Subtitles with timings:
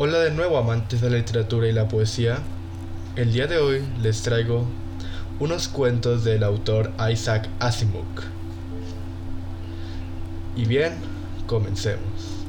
[0.00, 2.38] Hola de nuevo amantes de la literatura y la poesía.
[3.16, 4.64] El día de hoy les traigo
[5.40, 8.04] unos cuentos del autor Isaac Asimov.
[10.54, 10.94] Y bien,
[11.48, 12.46] comencemos.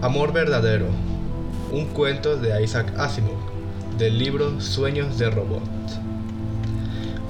[0.00, 0.86] Amor verdadero.
[1.72, 3.55] Un cuento de Isaac Asimov,
[3.98, 5.62] del libro Sueños de Robot.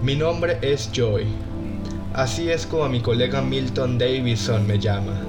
[0.03, 1.27] Mi nombre es Joy.
[2.13, 5.21] Así es como mi colega Milton Davidson me llama.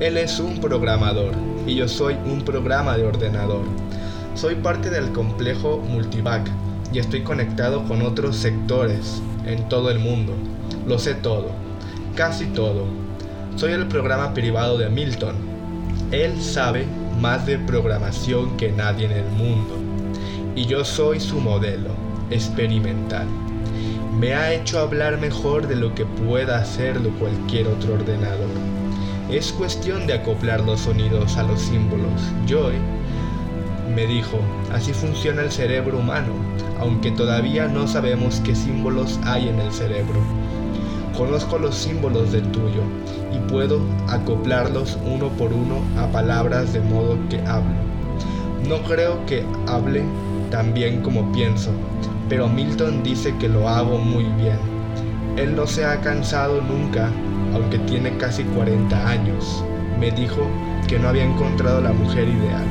[0.00, 1.32] Él es un programador
[1.66, 3.64] y yo soy un programa de ordenador.
[4.34, 6.48] Soy parte del complejo Multivac
[6.92, 10.32] y estoy conectado con otros sectores en todo el mundo.
[10.86, 11.50] Lo sé todo,
[12.14, 12.86] casi todo.
[13.56, 15.58] Soy el programa privado de Milton
[16.12, 16.86] él sabe
[17.20, 19.77] más de programación que nadie en el mundo
[20.58, 21.90] y yo soy su modelo
[22.30, 23.28] experimental.
[24.18, 28.50] Me ha hecho hablar mejor de lo que pueda hacerlo cualquier otro ordenador.
[29.30, 32.20] Es cuestión de acoplar los sonidos a los símbolos.
[32.48, 32.74] Joy
[33.94, 34.40] me dijo,
[34.72, 36.32] así funciona el cerebro humano,
[36.80, 40.20] aunque todavía no sabemos qué símbolos hay en el cerebro.
[41.16, 42.82] Conozco los símbolos del tuyo
[43.32, 47.76] y puedo acoplarlos uno por uno a palabras de modo que hablo.
[48.68, 50.02] No creo que hable
[50.50, 51.70] tan bien como pienso,
[52.28, 54.58] pero Milton dice que lo hago muy bien.
[55.36, 57.10] Él no se ha cansado nunca,
[57.54, 59.64] aunque tiene casi 40 años.
[59.98, 60.42] Me dijo
[60.86, 62.64] que no había encontrado la mujer ideal.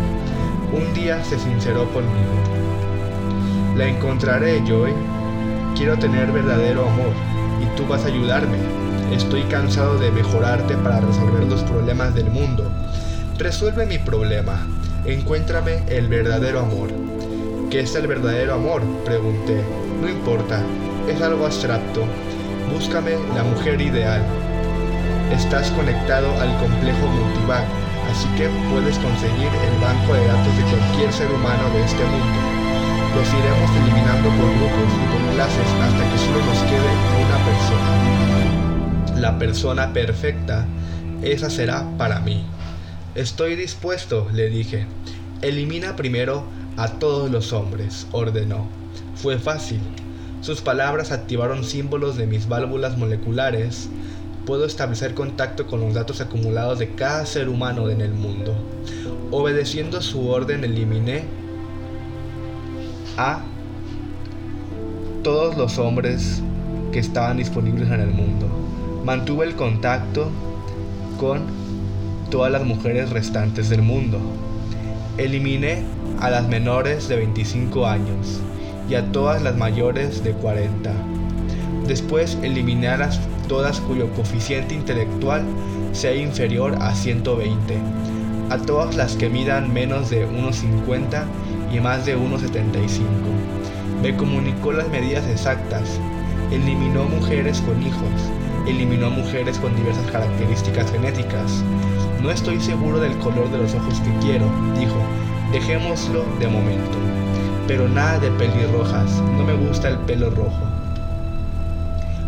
[0.74, 2.34] Un día se sinceró conmigo.
[3.76, 4.92] La encontraré, Joy.
[5.76, 7.14] Quiero tener verdadero amor
[7.62, 8.58] y tú vas a ayudarme.
[9.12, 12.70] Estoy cansado de mejorarte para resolver los problemas del mundo.
[13.38, 14.68] Resuelve mi problema.
[15.06, 16.90] Encuéntrame el verdadero amor.
[17.70, 18.82] ¿Qué es el verdadero amor?
[19.04, 19.62] Pregunté.
[20.02, 20.62] No importa,
[21.10, 22.06] es algo abstracto.
[22.74, 24.24] Búscame la mujer ideal.
[25.34, 27.66] Estás conectado al complejo Multivac,
[28.10, 32.40] así que puedes conseguir el banco de datos de cualquier ser humano de este mundo.
[33.18, 39.20] Los iremos eliminando por grupos y por clases hasta que solo nos quede una persona.
[39.20, 40.66] La persona perfecta,
[41.22, 42.46] esa será para mí.
[43.14, 44.86] Estoy dispuesto, le dije.
[45.42, 48.68] Elimina primero a todos los hombres, ordenó.
[49.16, 49.80] Fue fácil.
[50.42, 53.90] Sus palabras activaron símbolos de mis válvulas moleculares.
[54.46, 58.56] Puedo establecer contacto con los datos acumulados de cada ser humano en el mundo.
[59.32, 61.24] Obedeciendo su orden eliminé
[63.18, 63.42] a
[65.24, 66.42] todos los hombres
[66.92, 68.48] que estaban disponibles en el mundo.
[69.04, 70.30] Mantuve el contacto
[71.20, 71.42] con
[72.30, 74.20] todas las mujeres restantes del mundo.
[75.18, 78.42] Eliminé a las menores de 25 años
[78.90, 80.92] y a todas las mayores de 40.
[81.88, 83.10] Después eliminé a
[83.48, 85.44] todas cuyo coeficiente intelectual
[85.94, 87.78] sea inferior a 120,
[88.50, 91.24] a todas las que midan menos de 1,50
[91.74, 93.02] y más de 1,75.
[94.02, 96.00] Me comunicó las medidas exactas.
[96.52, 98.10] Eliminó mujeres con hijos.
[98.68, 101.64] Eliminó mujeres con diversas características genéticas.
[102.22, 104.46] No estoy seguro del color de los ojos que quiero,
[104.78, 105.02] dijo.
[105.52, 106.98] Dejémoslo de momento.
[107.68, 109.22] Pero nada de pelirrojas.
[109.38, 110.60] No me gusta el pelo rojo.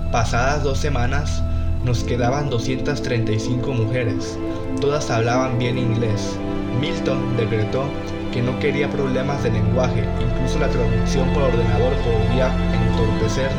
[0.09, 1.43] Pasadas dos semanas,
[1.83, 4.39] nos quedaban 235 mujeres.
[4.79, 6.37] Todas hablaban bien inglés.
[6.79, 7.83] Milton decretó
[8.31, 13.51] que no quería problemas de lenguaje, incluso la traducción por ordenador podría entorpecer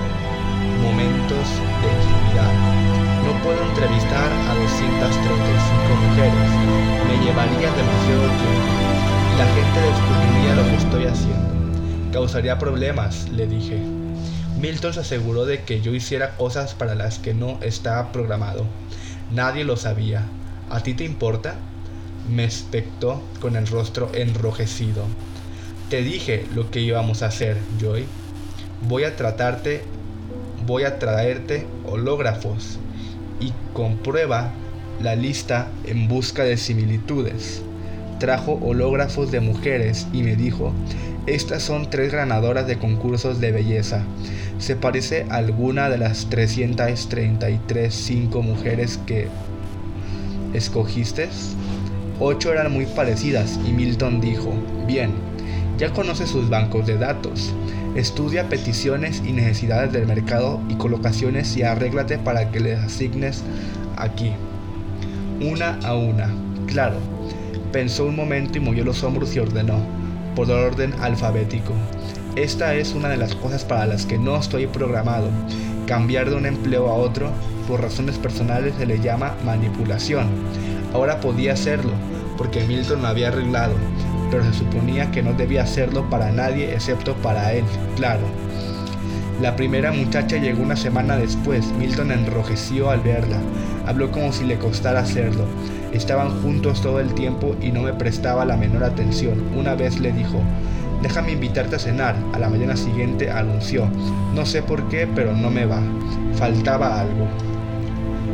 [0.83, 1.47] momentos
[1.83, 2.53] de intimidad.
[3.27, 6.51] No puedo entrevistar a 235 mujeres,
[7.09, 12.13] me llevaría demasiado tiempo la gente descubriría lo que estoy haciendo.
[12.13, 13.79] Causaría problemas, le dije.
[14.61, 18.67] Milton se aseguró de que yo hiciera cosas para las que no estaba programado.
[19.33, 20.25] Nadie lo sabía.
[20.69, 21.55] ¿A ti te importa?
[22.29, 25.05] me espectó con el rostro enrojecido.
[25.89, 28.05] Te dije lo que íbamos a hacer, Joy.
[28.89, 29.81] Voy a tratarte,
[30.67, 32.79] voy a traerte hológrafos
[33.41, 34.53] y comprueba
[35.01, 37.63] la lista en busca de similitudes.
[38.21, 40.73] Trajo hológrafos de mujeres y me dijo,
[41.27, 44.05] estas son tres ganadoras de concursos de belleza.
[44.59, 49.29] ¿Se parece a alguna de las 333 cinco mujeres que
[50.53, 51.31] escogiste?
[52.21, 54.53] Ocho eran muy parecidas y Milton dijo,
[54.87, 55.13] bien,
[55.79, 57.55] ya conoce sus bancos de datos,
[57.97, 63.43] estudia peticiones y necesidades del mercado y colocaciones y arréglate para que les asignes
[63.97, 64.33] aquí.
[65.41, 66.29] Una a una,
[66.67, 66.97] claro.
[67.73, 69.79] Pensó un momento y movió los hombros y ordenó,
[70.35, 71.73] por orden alfabético.
[72.35, 75.29] Esta es una de las cosas para las que no estoy programado.
[75.87, 77.31] Cambiar de un empleo a otro
[77.69, 80.27] por razones personales se le llama manipulación.
[80.93, 81.93] Ahora podía hacerlo,
[82.37, 83.75] porque Milton lo había arreglado,
[84.33, 87.65] pero se suponía que no debía hacerlo para nadie excepto para él,
[87.95, 88.23] claro.
[89.41, 91.73] La primera muchacha llegó una semana después.
[91.79, 93.39] Milton enrojeció al verla.
[93.87, 95.47] Habló como si le costara hacerlo.
[95.95, 99.43] Estaban juntos todo el tiempo y no me prestaba la menor atención.
[99.57, 100.43] Una vez le dijo,
[101.03, 102.17] déjame invitarte a cenar.
[102.35, 103.89] A la mañana siguiente anunció,
[104.35, 105.81] no sé por qué, pero no me va.
[106.35, 107.27] Faltaba algo.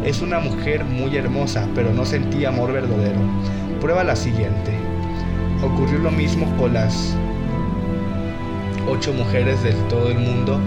[0.04, 3.20] Es una mujer muy hermosa, pero no sentí amor verdadero.
[3.80, 4.72] Prueba la siguiente.
[5.62, 7.16] Ocurrió lo mismo con las
[8.88, 10.60] ocho mujeres de todo el mundo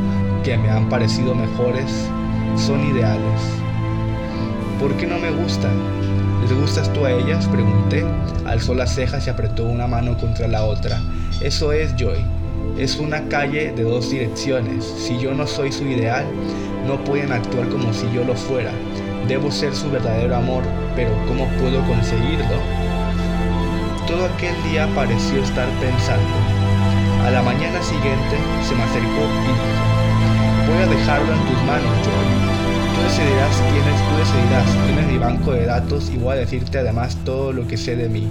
[0.44, 2.10] que me han parecido mejores
[2.56, 3.42] son ideales.
[4.80, 5.72] ¿Por qué no me gustan?
[6.42, 7.48] ¿Les gustas tú a ellas?
[7.48, 8.06] Pregunté.
[8.46, 11.02] Alzó las cejas y apretó una mano contra la otra.
[11.42, 12.24] Eso es Joy.
[12.78, 14.86] Es una calle de dos direcciones.
[14.86, 16.26] Si yo no soy su ideal,
[16.88, 18.72] no pueden actuar como si yo lo fuera.
[19.28, 20.64] Debo ser su verdadero amor,
[20.96, 22.56] pero ¿cómo puedo conseguirlo?
[24.08, 26.36] Todo aquel día pareció estar pensando.
[27.26, 29.22] A la mañana siguiente se me acercó
[29.86, 29.89] y
[30.70, 32.96] voy a dejarlo en tus manos, Joy.
[32.96, 37.18] Tú decidirás quién tú decidirás, tienes mi banco de datos y voy a decirte además
[37.26, 38.28] todo lo que sé de mí.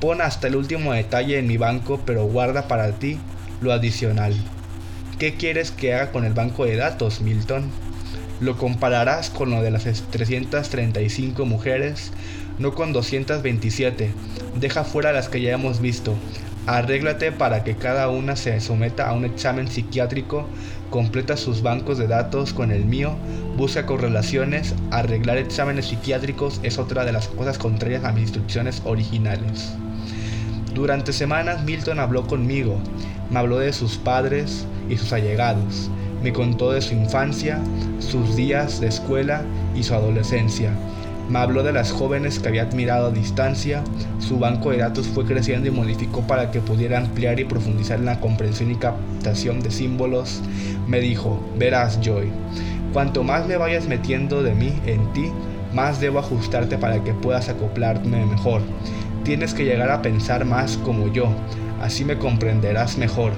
[0.00, 3.18] Pon hasta el último detalle en mi banco, pero guarda para ti
[3.62, 4.34] lo adicional.
[5.18, 7.70] ¿Qué quieres que haga con el banco de datos, Milton?
[8.40, 12.12] Lo compararás con lo de las 335 mujeres,
[12.58, 14.10] no con 227.
[14.60, 16.14] Deja fuera las que ya hemos visto.
[16.66, 20.48] Arréglate para que cada una se someta a un examen psiquiátrico,
[20.90, 23.14] completa sus bancos de datos con el mío,
[23.56, 29.74] busca correlaciones, arreglar exámenes psiquiátricos es otra de las cosas contrarias a mis instrucciones originales.
[30.74, 32.80] Durante semanas Milton habló conmigo,
[33.30, 35.88] me habló de sus padres y sus allegados,
[36.20, 37.60] me contó de su infancia,
[38.00, 39.42] sus días de escuela
[39.76, 40.72] y su adolescencia.
[41.28, 43.82] Me habló de las jóvenes que había admirado a distancia,
[44.20, 48.04] su banco de datos fue creciendo y modificó para que pudiera ampliar y profundizar en
[48.04, 50.40] la comprensión y captación de símbolos.
[50.86, 52.30] Me dijo, verás Joy,
[52.92, 55.32] cuanto más me vayas metiendo de mí en ti,
[55.74, 58.62] más debo ajustarte para que puedas acoplarme mejor.
[59.24, 61.28] Tienes que llegar a pensar más como yo,
[61.82, 63.32] así me comprenderás mejor.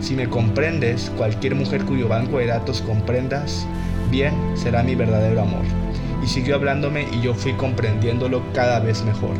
[0.00, 3.64] Si me comprendes, cualquier mujer cuyo banco de datos comprendas,
[4.10, 5.87] bien, será mi verdadero amor
[6.22, 9.34] y siguió hablándome y yo fui comprendiéndolo cada vez mejor.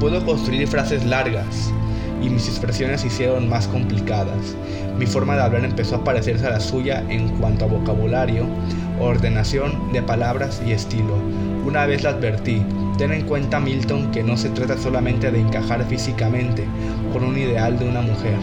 [0.00, 1.72] Puedo construir frases largas
[2.22, 4.56] y mis expresiones se hicieron más complicadas.
[4.98, 8.46] Mi forma de hablar empezó a parecerse a la suya en cuanto a vocabulario,
[9.00, 11.16] ordenación de palabras y estilo.
[11.66, 12.62] Una vez la advertí,
[12.96, 16.64] ten en cuenta Milton que no se trata solamente de encajar físicamente
[17.12, 18.38] con un ideal de una mujer.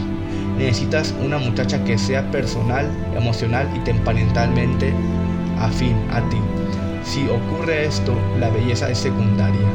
[0.57, 4.93] Necesitas una muchacha que sea personal, emocional y temperamentalmente
[5.63, 6.37] afín a ti.
[7.03, 9.67] Si ocurre esto, la belleza es secundaria.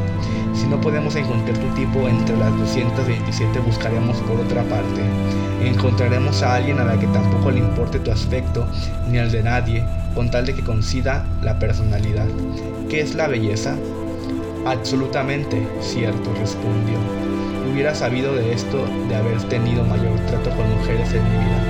[0.55, 5.03] Si no podemos encontrar tu tipo entre las 227, buscaremos por otra parte.
[5.63, 8.67] Encontraremos a alguien a la que tampoco le importe tu aspecto
[9.09, 12.27] ni el de nadie, con tal de que coincida la personalidad.
[12.89, 13.77] ¿Qué es la belleza?
[14.67, 16.99] Absolutamente cierto, respondió.
[17.73, 21.63] Hubiera sabido de esto de haber tenido mayor trato con mujeres en mi vida.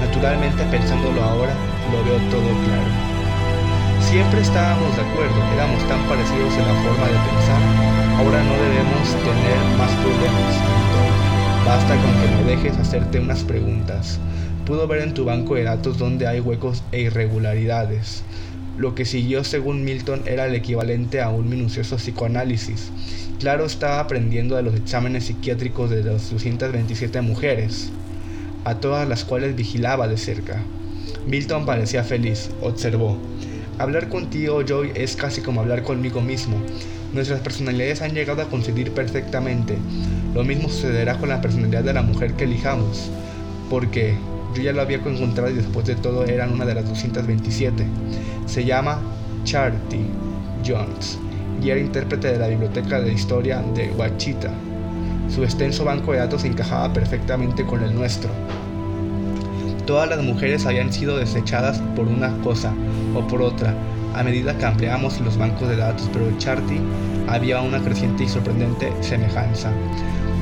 [0.00, 1.52] Naturalmente, pensándolo ahora,
[1.90, 3.07] lo veo todo claro.
[4.10, 7.60] Siempre estábamos de acuerdo, éramos tan parecidos en la forma de pensar.
[8.16, 11.66] Ahora no debemos tener más problemas.
[11.66, 14.18] Basta con que me dejes hacerte unas preguntas.
[14.64, 18.22] Puedo ver en tu banco de datos donde hay huecos e irregularidades.
[18.78, 22.90] Lo que siguió según Milton era el equivalente a un minucioso psicoanálisis.
[23.40, 27.90] Claro estaba aprendiendo de los exámenes psiquiátricos de las 227 mujeres,
[28.64, 30.62] a todas las cuales vigilaba de cerca.
[31.26, 33.18] Milton parecía feliz, observó.
[33.78, 36.56] Hablar contigo, Joy, es casi como hablar conmigo mismo.
[37.12, 39.78] Nuestras personalidades han llegado a coincidir perfectamente.
[40.34, 43.08] Lo mismo sucederá con la personalidad de la mujer que elijamos,
[43.70, 44.16] porque
[44.56, 47.84] yo ya lo había encontrado y después de todo eran una de las 227.
[48.46, 49.00] Se llama
[49.44, 50.00] Charity
[50.66, 51.16] Jones
[51.62, 54.50] y era intérprete de la biblioteca de historia de Wachita.
[55.32, 58.30] Su extenso banco de datos encajaba perfectamente con el nuestro.
[59.88, 62.74] Todas las mujeres habían sido desechadas por una cosa
[63.14, 63.72] o por otra
[64.14, 66.78] a medida que ampliamos los bancos de datos, pero en Charty
[67.26, 69.70] había una creciente y sorprendente semejanza.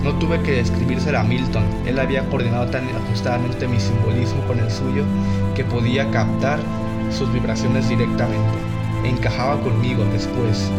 [0.02, 4.68] No tuve que describírsela a Milton, él había coordinado tan ajustadamente mi simbolismo con el
[4.68, 5.04] suyo
[5.54, 6.58] que podía captar
[7.16, 8.58] sus vibraciones directamente.
[9.04, 10.72] Encajaba conmigo después.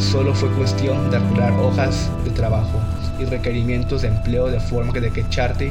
[0.00, 2.80] Solo fue cuestión de arreglar hojas de trabajo
[3.20, 5.70] y requerimientos de empleo de forma que de que Charty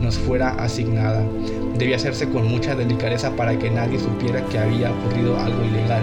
[0.00, 1.22] nos fuera asignada.
[1.78, 6.02] Debía hacerse con mucha delicadeza para que nadie supiera que había ocurrido algo ilegal.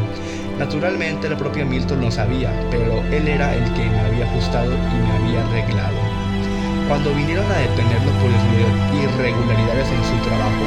[0.58, 5.08] Naturalmente el propio Milton lo sabía, pero él era el que me había ajustado y
[5.08, 5.98] me había arreglado.
[6.88, 10.63] Cuando vinieron a detenerlo por irregularidades en su trabajo,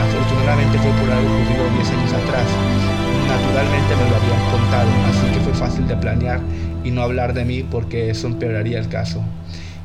[0.00, 2.46] afortunadamente fue por algo ocurrido 10 años atrás.
[3.26, 6.40] Naturalmente me lo habían contado, así que fue fácil de planear
[6.84, 9.24] y no hablar de mí porque eso empeoraría el caso.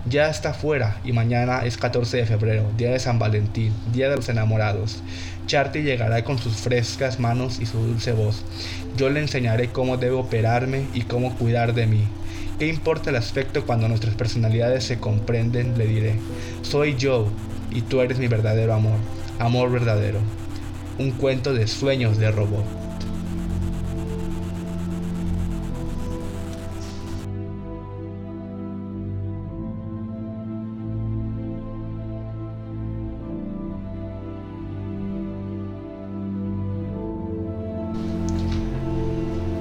[0.06, 4.16] Ya está fuera y mañana es 14 de febrero, día de San Valentín, día de
[4.16, 5.04] los enamorados.
[5.46, 8.46] Charty llegará con sus frescas manos y su dulce voz.
[8.96, 12.06] Yo le enseñaré cómo debo operarme y cómo cuidar de mí.
[12.60, 15.78] ¿Qué importa el aspecto cuando nuestras personalidades se comprenden?
[15.78, 16.16] Le diré.
[16.62, 17.26] Soy Joe
[17.70, 18.98] y tú eres mi verdadero amor.
[19.38, 20.20] Amor verdadero.
[20.98, 22.89] Un cuento de sueños de robot.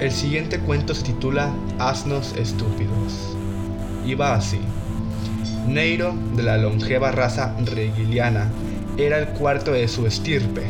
[0.09, 3.37] El siguiente cuento se titula Asnos estúpidos.
[4.03, 4.59] Iba así.
[5.67, 8.49] Neiro, de la longeva raza regiliana,
[8.97, 10.63] era el cuarto de su estirpe,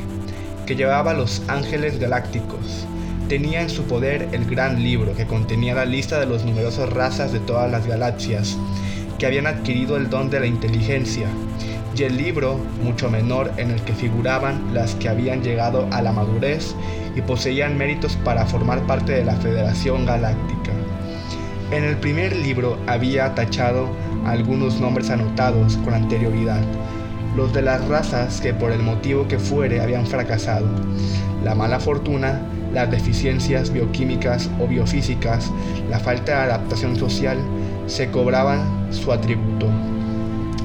[0.65, 2.85] que llevaba los ángeles galácticos.
[3.29, 7.31] Tenía en su poder el gran libro que contenía la lista de las numerosas razas
[7.31, 8.57] de todas las galaxias
[9.19, 11.29] que habían adquirido el don de la inteligencia,
[11.99, 16.13] y el libro, mucho menor, en el que figuraban las que habían llegado a la
[16.13, 16.73] madurez
[17.15, 20.71] y poseían méritos para formar parte de la Federación Galáctica.
[21.71, 23.89] En el primer libro había tachado
[24.25, 26.61] algunos nombres anotados con anterioridad,
[27.35, 30.67] los de las razas que por el motivo que fuere habían fracasado,
[31.43, 32.41] la mala fortuna,
[32.73, 35.51] las deficiencias bioquímicas o biofísicas,
[35.89, 37.37] la falta de adaptación social,
[37.87, 39.67] se cobraban su atributo.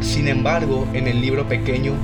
[0.04, 1.94] Sin embargo, en el libro pequeño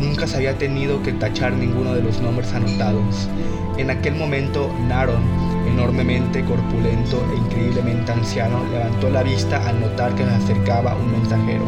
[0.00, 3.28] nunca se había tenido que tachar ninguno de los nombres anotados.
[3.76, 5.22] En aquel momento, Naron,
[5.70, 11.64] enormemente corpulento e increíblemente anciano, levantó la vista al notar que se acercaba un mensajero.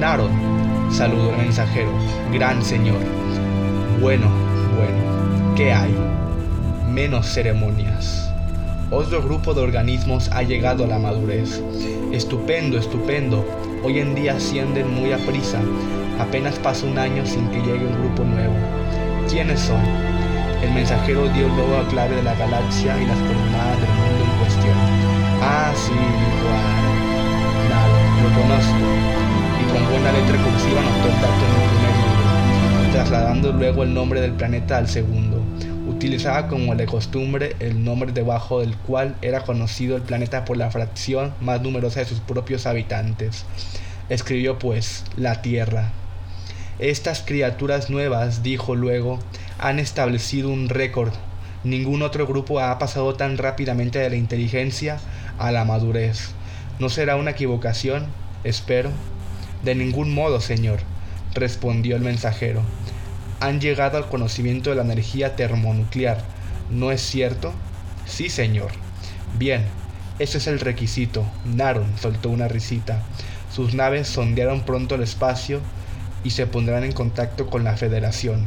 [0.00, 0.30] Naron,
[0.90, 1.90] saludó el mensajero,
[2.32, 3.00] gran señor.
[4.00, 4.26] Bueno,
[4.74, 5.94] bueno, ¿qué hay?
[6.90, 8.32] Menos ceremonias.
[8.90, 11.62] Otro grupo de organismos ha llegado a la madurez.
[12.10, 13.44] Estupendo, estupendo.
[13.82, 15.58] Hoy en día ascienden muy a prisa.
[16.18, 18.54] Apenas pasa un año sin que llegue un grupo nuevo.
[19.26, 19.80] ¿Quiénes son?
[20.62, 24.38] El mensajero dio luego la clave de la galaxia y las coordenadas del mundo en
[24.38, 24.76] cuestión.
[25.40, 26.50] Ah, sí, dijo
[27.70, 27.88] Nada,
[28.22, 28.84] lo conozco.
[29.60, 33.94] Y con buena letra cursiva anotó el dato en el primer libro, trasladando luego el
[33.94, 35.29] nombre del planeta al segundo
[36.00, 40.70] utilizaba como de costumbre el nombre debajo del cual era conocido el planeta por la
[40.70, 43.44] fracción más numerosa de sus propios habitantes.
[44.08, 45.90] Escribió pues, la Tierra.
[46.78, 49.18] Estas criaturas nuevas, dijo luego,
[49.58, 51.12] han establecido un récord.
[51.64, 54.96] Ningún otro grupo ha pasado tan rápidamente de la inteligencia
[55.38, 56.30] a la madurez.
[56.78, 58.06] ¿No será una equivocación?
[58.42, 58.88] Espero.
[59.62, 60.78] De ningún modo, señor,
[61.34, 62.62] respondió el mensajero
[63.40, 66.22] han llegado al conocimiento de la energía termonuclear.
[66.70, 67.52] ¿No es cierto?
[68.06, 68.70] Sí, señor.
[69.38, 69.64] Bien,
[70.18, 71.24] ese es el requisito.
[71.46, 73.02] Naron soltó una risita.
[73.50, 75.60] Sus naves sondearon pronto el espacio
[76.22, 78.46] y se pondrán en contacto con la Federación.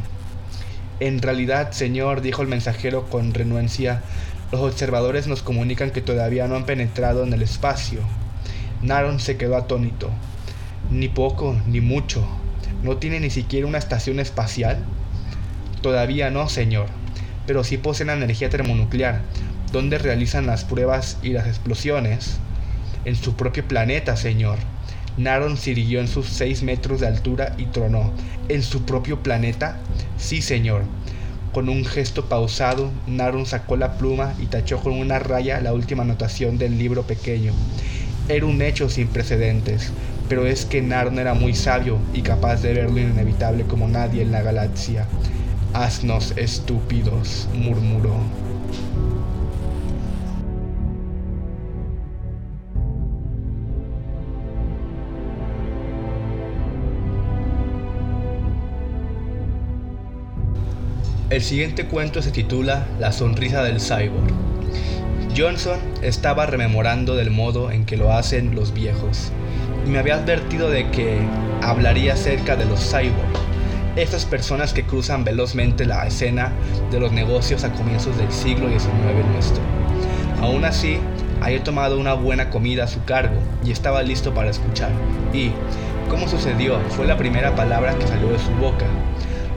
[0.99, 4.03] En realidad, señor, dijo el mensajero con renuencia,
[4.51, 8.01] los observadores nos comunican que todavía no han penetrado en el espacio.
[8.83, 10.11] Naron se quedó atónito.
[10.91, 12.23] Ni poco, ni mucho,
[12.83, 14.77] ¿No tiene ni siquiera una estación espacial?
[15.81, 16.87] Todavía no, señor,
[17.47, 19.21] pero sí poseen energía termonuclear,
[19.71, 22.39] donde realizan las pruebas y las explosiones.
[23.05, 24.57] En su propio planeta, señor.
[25.15, 28.11] Naron siguió en sus seis metros de altura y tronó.
[28.49, 29.77] ¿En su propio planeta?
[30.17, 30.83] Sí, señor.
[31.53, 36.03] Con un gesto pausado, Naron sacó la pluma y tachó con una raya la última
[36.03, 37.53] anotación del libro pequeño.
[38.27, 39.91] Era un hecho sin precedentes,
[40.33, 44.23] pero es que Narn era muy sabio y capaz de ver lo inevitable como nadie
[44.23, 45.05] en la galaxia.
[45.73, 48.15] Asnos estúpidos, murmuró.
[61.29, 64.52] El siguiente cuento se titula La sonrisa del cyborg.
[65.35, 69.31] Johnson estaba rememorando del modo en que lo hacen los viejos
[69.85, 71.17] y me había advertido de que
[71.61, 73.39] hablaría acerca de los cyborgs,
[73.95, 76.51] esas personas que cruzan velozmente la escena
[76.91, 78.91] de los negocios a comienzos del siglo XIX
[79.31, 79.63] nuestro.
[80.41, 80.99] Aún así,
[81.41, 83.35] había tomado una buena comida a su cargo
[83.65, 84.91] y estaba listo para escuchar.
[85.33, 85.51] Y,
[86.09, 86.79] ¿Cómo sucedió?
[86.89, 88.85] Fue la primera palabra que salió de su boca.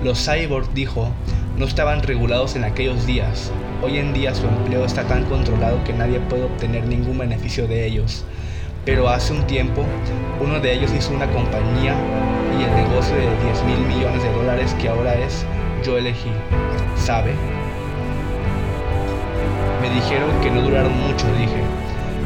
[0.03, 1.11] Los cyborgs, dijo,
[1.59, 3.51] no estaban regulados en aquellos días.
[3.83, 7.87] Hoy en día su empleo está tan controlado que nadie puede obtener ningún beneficio de
[7.87, 8.25] ellos.
[8.87, 9.85] Pero hace un tiempo,
[10.41, 11.95] uno de ellos hizo una compañía
[12.59, 15.45] y el negocio de 10 mil millones de dólares que ahora es
[15.85, 16.31] yo elegí.
[16.97, 17.35] ¿Sabe?
[19.83, 21.63] Me dijeron que no duraron mucho, dije.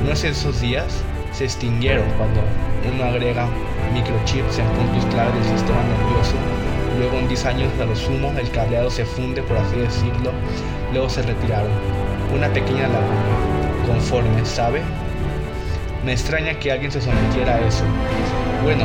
[0.06, 1.02] No sé esos días
[1.32, 2.40] se extinguieron cuando
[2.94, 3.48] uno agrega
[3.92, 6.36] microchips en puntos clave del sistema nervioso.
[6.98, 10.30] Luego en 10 años a lo sumo el cableado se funde, por así decirlo.
[10.92, 11.70] Luego se retiraron.
[12.34, 13.86] Una pequeña laguna.
[13.86, 14.82] Conforme, ¿sabe?
[16.04, 17.84] Me extraña que alguien se sometiera a eso.
[18.62, 18.84] Bueno,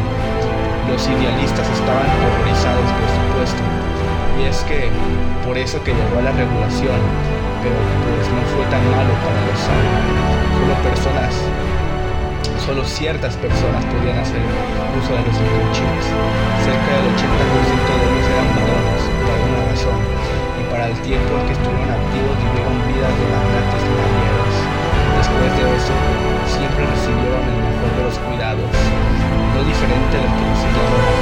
[0.90, 3.62] los idealistas estaban horrorizados, por supuesto.
[4.40, 4.90] Y es que
[5.46, 7.00] por eso que llegó a la regulación,
[7.64, 9.60] pero pues no fue tan malo para los
[10.56, 11.34] Solo personas
[12.66, 14.42] solo ciertas personas podían hacer
[14.98, 16.08] uso de los microchips.
[16.66, 18.50] Cerca del 80% de ellos eran
[20.75, 24.55] para el tiempo en que estuvieron activos vivieron vidas de magnates financieros.
[25.15, 25.96] Después de eso,
[26.51, 28.72] siempre recibieron el mejor de los cuidados,
[29.55, 31.15] no diferente los que recibieron la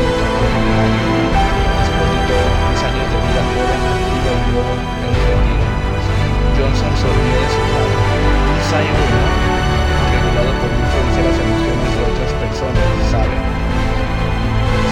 [1.86, 4.74] Después de todo, 10 años de vida joven, activa y luego
[5.22, 5.65] retiro.
[6.57, 7.93] Johnson sonrió de su lado.
[7.93, 9.53] Un cyborg, ¿no?
[10.17, 13.38] regulado por influencia las emociones de otras personas, ¿sabe?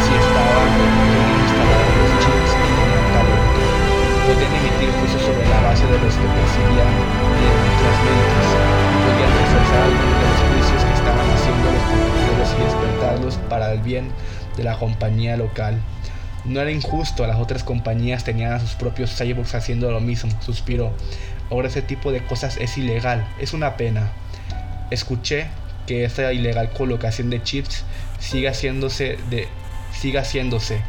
[0.05, 1.40] Si estaban
[4.57, 6.91] emitir juicios sobre la base de los que percibían
[7.39, 8.47] de nuestras mentes
[9.01, 13.79] podían reforzar algunos de los juicios que estaban haciendo los computadores y despertarlos para el
[13.81, 14.11] bien
[14.57, 15.81] de la compañía local.
[16.45, 20.91] No era injusto, las otras compañías tenían a sus propios cyborgs haciendo lo mismo, suspiró.
[21.49, 24.11] Ahora ese tipo de cosas es ilegal, es una pena.
[24.89, 25.47] Escuché
[25.87, 27.83] que esta ilegal colocación de chips
[28.19, 29.47] sigue haciéndose de
[29.91, 30.81] siga haciéndose,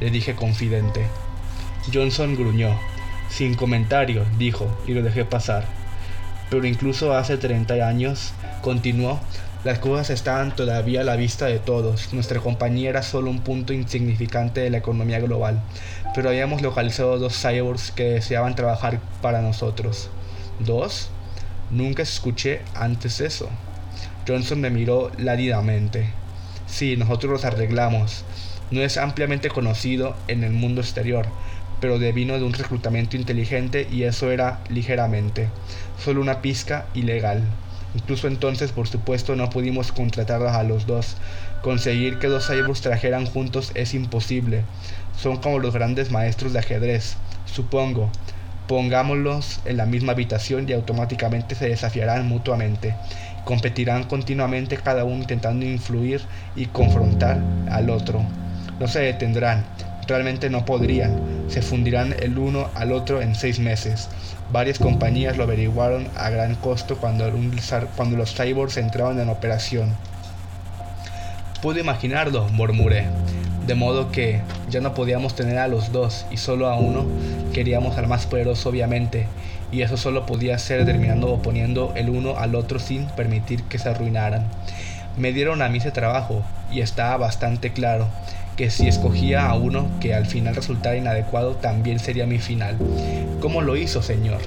[0.00, 1.06] le dije confidente.
[1.92, 2.78] Johnson gruñó.
[3.30, 5.64] Sin comentario, dijo, y lo dejé pasar.
[6.50, 9.20] Pero incluso hace 30 años, continuó,
[9.62, 12.12] las cosas estaban todavía a la vista de todos.
[12.12, 15.60] Nuestra compañía era solo un punto insignificante de la economía global,
[16.14, 20.10] pero habíamos localizado dos cyborgs que deseaban trabajar para nosotros.
[20.58, 21.10] ¿Dos?
[21.70, 23.48] Nunca escuché antes eso.
[24.26, 26.10] Johnson me miró ládidamente.
[26.66, 28.24] Sí, nosotros los arreglamos.
[28.70, 31.26] No es ampliamente conocido en el mundo exterior,
[31.80, 35.48] pero devino de un reclutamiento inteligente y eso era ligeramente,
[35.98, 37.42] solo una pizca ilegal.
[37.94, 41.16] Incluso entonces, por supuesto, no pudimos contratarlos a los dos.
[41.62, 44.62] Conseguir que dos cyborgs trajeran juntos es imposible.
[45.18, 47.16] Son como los grandes maestros de ajedrez,
[47.46, 48.10] supongo.
[48.68, 52.94] Pongámoslos en la misma habitación y automáticamente se desafiarán mutuamente.
[53.44, 56.20] Competirán continuamente cada uno intentando influir
[56.54, 58.24] y confrontar al otro.
[58.78, 59.64] No se detendrán,
[60.10, 61.18] realmente no podrían.
[61.48, 64.08] Se fundirán el uno al otro en seis meses.
[64.52, 69.94] Varias compañías lo averiguaron a gran costo cuando, los cyborgs entraban en operación.
[71.62, 73.06] Pude imaginarlo, murmuré.
[73.66, 77.06] De modo que ya no podíamos tener a los dos y solo a uno
[77.52, 79.26] queríamos al más poderoso obviamente,
[79.70, 83.88] y eso solo podía ser terminando oponiendo el uno al otro sin permitir que se
[83.88, 84.46] arruinaran.
[85.16, 86.42] Me dieron a mí ese trabajo
[86.72, 88.08] y estaba bastante claro
[88.60, 92.76] que si escogía a uno que al final resultara inadecuado también sería mi final.
[93.40, 94.42] ¿Cómo lo hizo, señor?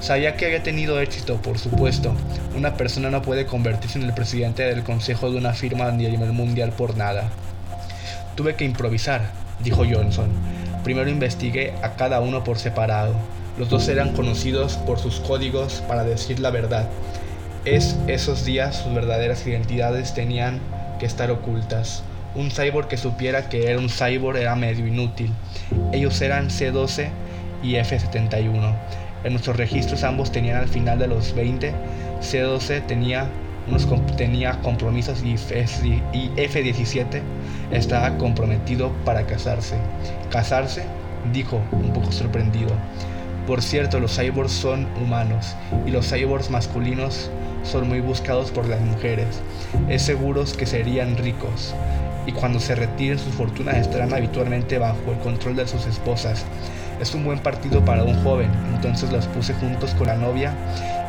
[0.00, 2.14] Sabía que había tenido éxito, por supuesto.
[2.56, 6.32] Una persona no puede convertirse en el presidente del consejo de una firma a nivel
[6.32, 7.28] mundial por nada.
[8.36, 9.20] Tuve que improvisar,
[9.62, 10.30] dijo Johnson.
[10.82, 13.14] Primero investigué a cada uno por separado.
[13.58, 16.88] Los dos eran conocidos por sus códigos para decir la verdad.
[17.66, 20.58] Es esos días sus verdaderas identidades tenían
[20.98, 22.02] que estar ocultas.
[22.34, 25.30] Un cyborg que supiera que era un cyborg era medio inútil.
[25.92, 27.08] Ellos eran C12
[27.62, 28.74] y F71.
[29.24, 31.74] En nuestros registros ambos tenían al final de los 20.
[32.22, 33.28] C12 tenía
[33.68, 37.20] unos tenía compromisos y F-17
[37.70, 39.76] estaba comprometido para casarse.
[40.30, 40.84] ¿Casarse?
[41.32, 42.70] dijo, un poco sorprendido.
[43.46, 45.54] Por cierto, los cyborgs son humanos
[45.86, 47.30] y los cyborgs masculinos
[47.62, 49.40] son muy buscados por las mujeres.
[49.88, 51.74] Es seguro que serían ricos
[52.26, 56.44] y cuando se retiren sus fortunas estarán habitualmente bajo el control de sus esposas.
[57.00, 60.52] Es un buen partido para un joven, entonces los puse juntos con la novia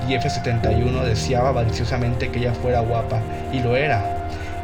[0.07, 3.21] y F-71 deseaba maliciosamente que ella fuera guapa,
[3.51, 4.03] y lo era,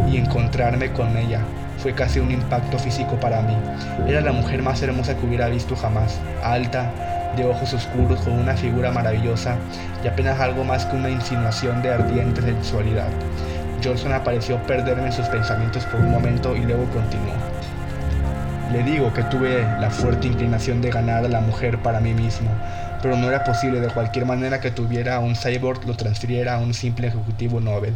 [0.10, 1.42] y encontrarme con ella
[1.78, 3.56] fue casi un impacto físico para mí.
[4.08, 6.92] Era la mujer más hermosa que hubiera visto jamás, alta,
[7.38, 9.56] de ojos oscuros, con una figura maravillosa
[10.04, 13.08] y apenas algo más que una insinuación de ardiente sensualidad.
[13.84, 17.34] Johnson apareció perderme en sus pensamientos por un momento y luego continuó.
[18.72, 22.52] Le digo que tuve la fuerte inclinación de ganar a la mujer para mí mismo,
[23.02, 26.74] pero no era posible de cualquier manera que tuviera un cyborg lo transfiriera a un
[26.74, 27.96] simple ejecutivo Nobel,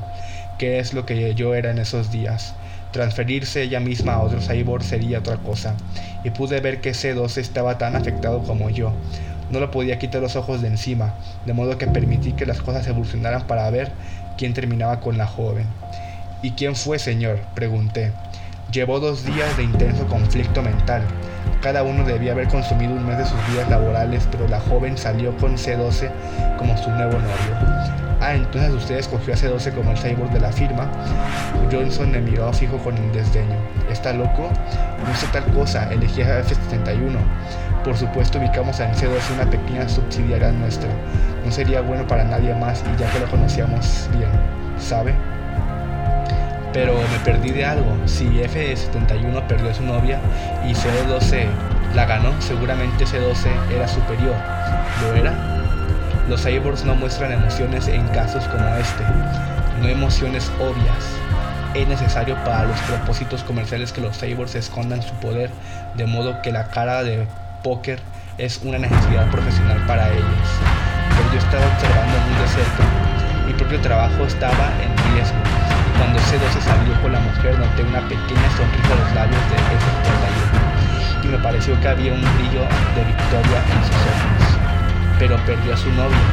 [0.58, 2.56] que es lo que yo era en esos días.
[2.92, 5.76] Transferirse ella misma a otro cyborg sería otra cosa,
[6.24, 8.94] y pude ver que C2 estaba tan afectado como yo.
[9.52, 11.14] No lo podía quitar los ojos de encima,
[11.46, 13.92] de modo que permití que las cosas evolucionaran para ver
[14.38, 15.68] quién terminaba con la joven.
[16.42, 17.40] ¿Y quién fue, señor?
[17.54, 18.12] pregunté.
[18.72, 21.04] Llevó dos días de intenso conflicto mental.
[21.62, 25.36] Cada uno debía haber consumido un mes de sus días laborales, pero la joven salió
[25.38, 26.12] con C12
[26.58, 28.03] como su nuevo novio.
[28.26, 30.90] Ah, entonces usted escogió a C12 como el cyborg de la firma.
[31.70, 33.58] Johnson me miró fijo con desdeño.
[33.92, 34.50] ¿Está loco?
[35.06, 37.18] No sé tal cosa, elegí a F-71.
[37.84, 40.88] Por supuesto ubicamos a C12 una pequeña subsidiaria nuestra.
[41.46, 44.30] No sería bueno para nadie más y ya que lo conocíamos bien,
[44.80, 45.14] ¿sabe?
[46.72, 47.94] Pero me perdí de algo.
[48.06, 50.22] Si F-71 perdió a su novia
[50.66, 51.48] y C12
[51.94, 54.36] la ganó, seguramente C12 era superior.
[55.02, 55.63] ¿Lo era?
[56.30, 59.04] Los cyborgs no muestran emociones en casos como este,
[59.82, 61.04] no emociones obvias.
[61.74, 65.50] Es necesario para los propósitos comerciales que los cyborgs escondan su poder,
[65.96, 67.28] de modo que la cara de
[67.62, 68.00] póker
[68.38, 70.48] es una necesidad profesional para ellos.
[71.10, 72.84] Pero yo estaba observando muy de cerca.
[73.46, 75.38] Mi propio trabajo estaba en riesgo.
[75.98, 81.26] Cuando C12 salió con la mujer noté una pequeña sonrisa a los labios de F-31
[81.26, 82.62] y me pareció que había un brillo
[82.96, 84.33] de victoria en sus ojos
[85.20, 86.26] pero perdió a su novia.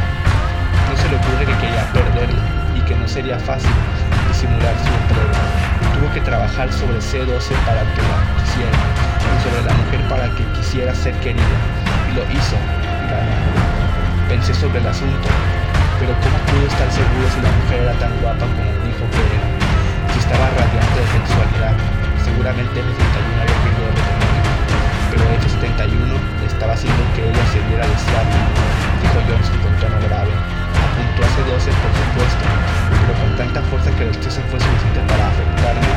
[0.89, 2.43] No se le ocurre que quería perderla
[2.75, 3.71] y que no sería fácil
[4.29, 5.41] disimular su entrega.
[5.95, 8.79] Tuvo que trabajar sobre C12 para que la quisiera
[9.21, 11.59] y sobre la mujer para que quisiera ser querida.
[12.11, 12.57] Y lo hizo
[13.11, 13.35] ganó.
[14.29, 15.29] Pensé sobre el asunto,
[15.99, 19.49] pero ¿cómo pudo estar seguro si la mujer era tan guapa como dijo que era?
[20.15, 21.75] Si estaba radiante de sexualidad,
[22.23, 24.43] seguramente F-31 había querido retenerla,
[25.11, 28.37] pero F-71 estaba haciendo que ella se diera deseable
[29.01, 30.29] dijo Johnson con tono grave.
[30.29, 32.45] Apuntó a C12 por supuesto,
[33.01, 35.90] pero con tanta fuerza que el exceso fue suficiente para afectarle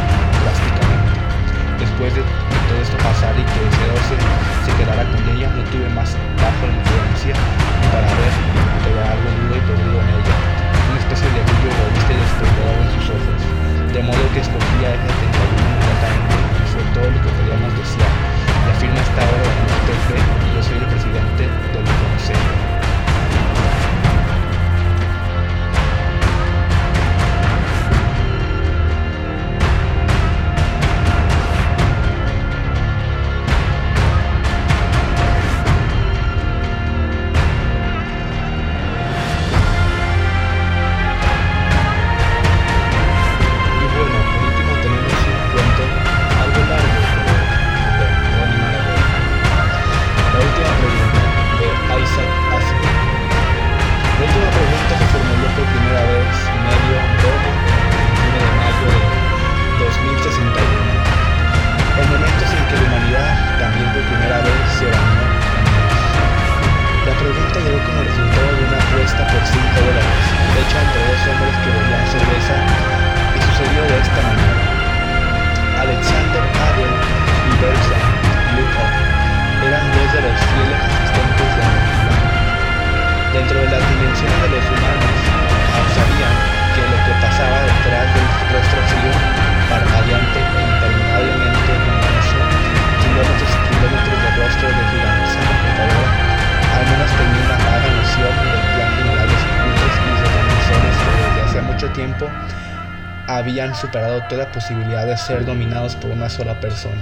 [103.28, 107.02] habían superado toda posibilidad de ser dominados por una sola persona.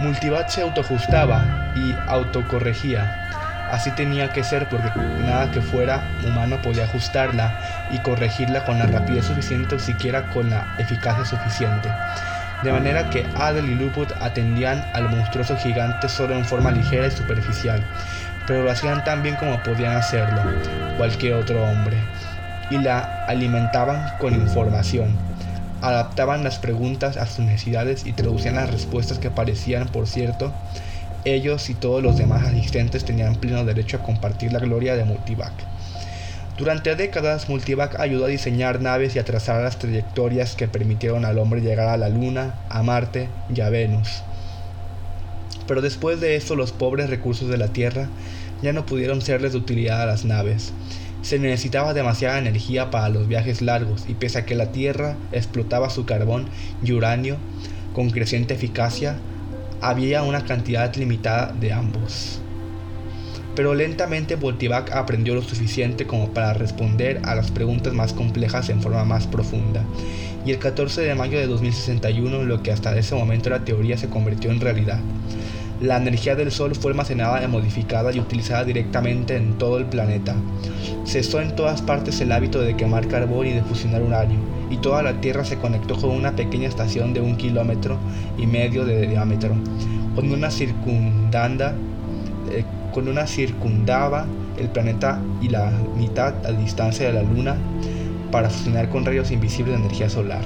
[0.00, 3.28] Multivat se autoajustaba y autocorregía.
[3.70, 7.58] Así tenía que ser porque nada que fuera humano podía ajustarla
[7.90, 11.88] y corregirla con la rapidez suficiente o siquiera con la eficacia suficiente.
[12.62, 17.10] De manera que Adel y Luput atendían al monstruoso gigante solo en forma ligera y
[17.10, 17.82] superficial,
[18.46, 20.42] pero lo hacían tan bien como podían hacerlo
[20.96, 21.96] cualquier otro hombre
[22.72, 25.14] y la alimentaban con información.
[25.82, 30.52] Adaptaban las preguntas a sus necesidades y traducían las respuestas que parecían, por cierto,
[31.24, 35.52] ellos y todos los demás asistentes tenían pleno derecho a compartir la gloria de Multivac.
[36.56, 41.38] Durante décadas, Multivac ayudó a diseñar naves y a trazar las trayectorias que permitieron al
[41.38, 44.22] hombre llegar a la Luna, a Marte y a Venus.
[45.66, 48.08] Pero después de eso, los pobres recursos de la Tierra
[48.62, 50.72] ya no pudieron serles de utilidad a las naves
[51.22, 55.88] Se necesitaba demasiada energía para los viajes largos y pese a que la Tierra explotaba
[55.88, 56.46] su carbón
[56.82, 57.36] y uranio
[57.94, 59.16] con creciente eficacia,
[59.80, 62.40] había una cantidad limitada de ambos.
[63.54, 68.80] Pero lentamente Voltivac aprendió lo suficiente como para responder a las preguntas más complejas en
[68.80, 69.84] forma más profunda.
[70.46, 74.08] Y el 14 de mayo de 2061 lo que hasta ese momento era teoría se
[74.08, 75.00] convirtió en realidad.
[75.82, 80.36] La energía del Sol fue almacenada, modificada y utilizada directamente en todo el planeta.
[81.04, 84.38] Cesó en todas partes el hábito de quemar carbón y de fusionar uranio,
[84.70, 87.98] y toda la Tierra se conectó con una pequeña estación de un kilómetro
[88.38, 89.56] y medio de diámetro,
[90.14, 91.74] con una circundanda,
[92.52, 92.64] eh,
[93.26, 94.26] circundaba
[94.60, 97.56] el planeta y la mitad a distancia de la Luna
[98.30, 100.44] para fusionar con rayos invisibles de energía solar.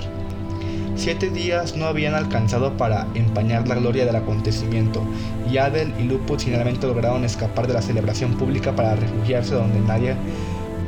[0.97, 5.03] Siete días no habían alcanzado para empañar la gloria del acontecimiento,
[5.49, 10.17] y Adel y Lupus finalmente lograron escapar de la celebración pública para refugiarse donde nadie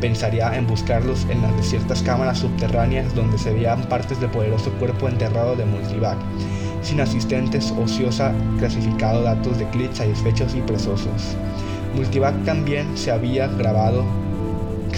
[0.00, 5.08] pensaría en buscarlos en las desiertas cámaras subterráneas donde se veían partes del poderoso cuerpo
[5.08, 6.16] enterrado de Multivac,
[6.82, 11.36] sin asistentes, ociosa, clasificado datos de clics satisfechos y presosos.
[11.94, 14.04] Multivac también se había grabado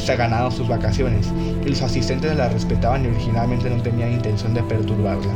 [0.08, 1.32] ha ganado sus vacaciones
[1.64, 5.32] y los asistentes la respetaban y originalmente no tenían intención de perturbarla.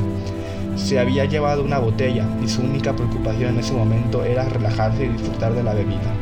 [0.77, 5.09] Se había llevado una botella y su única preocupación en ese momento era relajarse y
[5.09, 6.13] disfrutar de la bebida.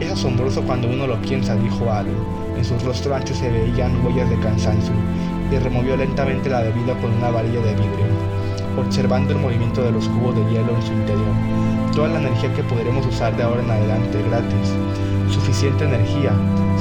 [0.00, 2.14] Es asombroso cuando uno lo piensa, dijo Alan.
[2.56, 4.92] En sus rostros anchos se veían huellas de cansancio
[5.50, 8.06] y removió lentamente la bebida con una varilla de vidrio,
[8.78, 11.34] observando el movimiento de los cubos de hielo en su interior.
[11.94, 14.72] Toda la energía que podremos usar de ahora en adelante gratis.
[15.30, 16.32] Suficiente energía,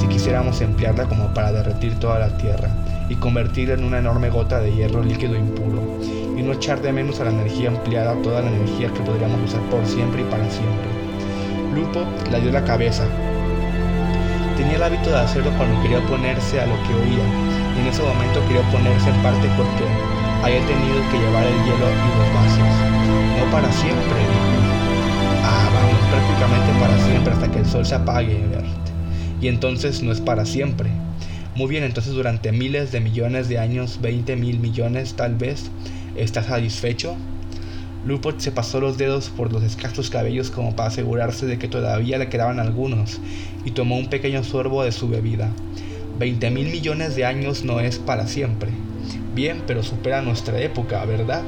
[0.02, 2.70] si quisiéramos emplearla como para derretir toda la Tierra
[3.08, 5.78] y convertirla en una enorme gota de hierro líquido impuro,
[6.36, 9.62] y no echar de menos a la energía empleada toda la energía que podríamos usar
[9.70, 10.90] por siempre y para siempre.
[11.76, 13.04] Lupo le dio la cabeza.
[14.58, 17.26] Tenía el hábito de hacerlo cuando quería oponerse a lo que oía,
[17.78, 19.86] y en ese momento quería oponerse en parte porque
[20.42, 22.74] había tenido que llevar el hielo y los vasos.
[23.38, 24.50] No para siempre, dijo.
[25.46, 28.42] Ah, vamos, prácticamente para siempre hasta que el sol se apague,
[29.42, 30.90] y entonces no es para siempre.
[31.56, 35.70] Muy bien, entonces durante miles de millones de años, 20 mil millones tal vez,
[36.16, 37.16] ¿estás satisfecho?
[38.06, 42.18] Lupot se pasó los dedos por los escasos cabellos como para asegurarse de que todavía
[42.18, 43.20] le quedaban algunos
[43.66, 45.52] y tomó un pequeño sorbo de su bebida.
[46.18, 48.72] 20 mil millones de años no es para siempre.
[49.36, 51.44] Bien, pero supera nuestra época, ¿verdad?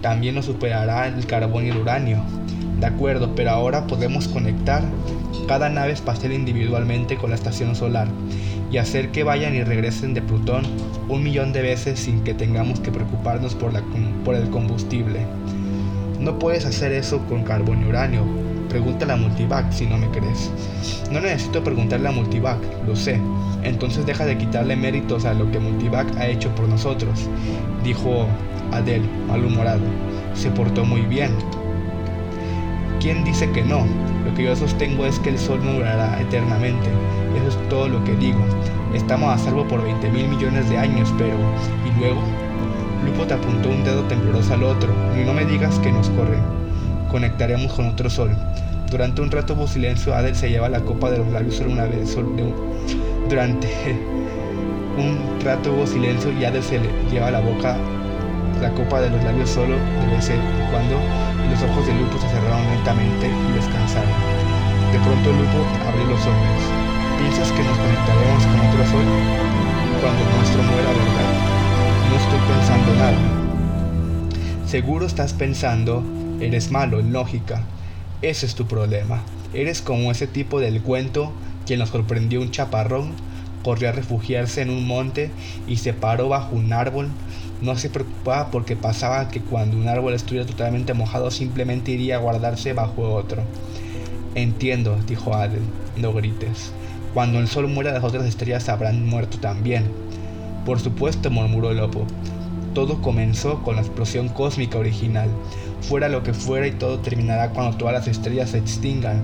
[0.00, 2.22] También nos superará el carbón y el uranio.
[2.80, 4.82] De acuerdo, pero ahora podemos conectar
[5.46, 8.08] cada nave espacial individualmente con la estación solar
[8.70, 10.64] y hacer que vayan y regresen de Plutón
[11.08, 13.82] un millón de veces sin que tengamos que preocuparnos por, la,
[14.24, 15.20] por el combustible.
[16.18, 18.24] No puedes hacer eso con carbón y uranio.
[18.68, 20.50] Pregúntale a Multivac si no me crees.
[21.12, 23.20] No necesito preguntarle a Multivac, lo sé.
[23.62, 27.28] Entonces deja de quitarle méritos a lo que Multivac ha hecho por nosotros,
[27.84, 28.26] dijo
[28.72, 29.82] Adel, malhumorado.
[30.34, 31.30] Se portó muy bien.
[33.00, 33.86] ¿Quién dice que no?
[34.24, 36.88] Lo que yo sostengo es que el sol no durará eternamente.
[37.36, 38.40] Eso es todo lo que digo.
[38.94, 41.34] Estamos a salvo por 20 mil millones de años, pero...
[41.84, 42.20] ¿Y luego?
[43.04, 44.92] Lupo te apuntó un dedo tembloroso al otro.
[45.20, 46.38] Y no me digas que nos corre.
[47.10, 48.30] Conectaremos con otro sol.
[48.90, 50.14] Durante un rato hubo silencio.
[50.14, 52.16] Adel se lleva la copa de los labios solo una vez.
[53.28, 53.68] Durante
[54.96, 57.76] un rato hubo silencio y Adel se le lleva la boca
[58.60, 60.96] la copa de los labios solo de vez en cuando
[61.44, 64.10] y los ojos de Lupo se cerraron lentamente y descansaron.
[64.92, 66.60] De pronto Lupo abrió los ojos.
[67.18, 69.06] ¿Piensas que nos conectaremos con otro sol?
[70.00, 71.30] Cuando el nuestro muera, ¿verdad?
[72.10, 73.18] No estoy pensando nada.
[74.66, 76.02] Seguro estás pensando,
[76.40, 77.62] eres malo en lógica.
[78.22, 79.22] Ese es tu problema.
[79.52, 81.32] Eres como ese tipo del cuento
[81.66, 83.12] quien nos sorprendió un chaparrón,
[83.62, 85.30] corrió a refugiarse en un monte
[85.66, 87.08] y se paró bajo un árbol
[87.64, 92.20] no se preocupaba porque pasaba que cuando un árbol estuviera totalmente mojado simplemente iría a
[92.20, 93.42] guardarse bajo otro.
[94.34, 95.62] Entiendo, dijo Adel,
[95.96, 96.72] no grites.
[97.14, 99.84] Cuando el sol muera las otras estrellas habrán muerto también.
[100.66, 102.06] Por supuesto, murmuró Lopo.
[102.74, 105.28] Todo comenzó con la explosión cósmica original.
[105.80, 109.22] Fuera lo que fuera y todo terminará cuando todas las estrellas se extingan.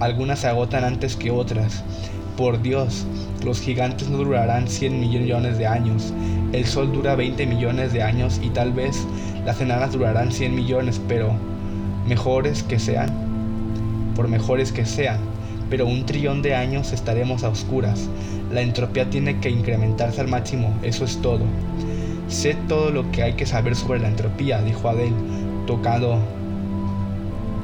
[0.00, 1.82] Algunas se agotan antes que otras.
[2.40, 3.04] Por Dios,
[3.44, 6.14] los gigantes no durarán 100 millones de años.
[6.54, 9.06] El Sol dura 20 millones de años y tal vez
[9.44, 11.34] las enanas durarán 100 millones, pero
[12.08, 13.10] mejores que sean,
[14.16, 15.18] por mejores que sean,
[15.68, 18.08] pero un trillón de años estaremos a oscuras.
[18.50, 21.44] La entropía tiene que incrementarse al máximo, eso es todo.
[22.28, 25.12] Sé todo lo que hay que saber sobre la entropía, dijo Adele,
[25.66, 26.18] tocado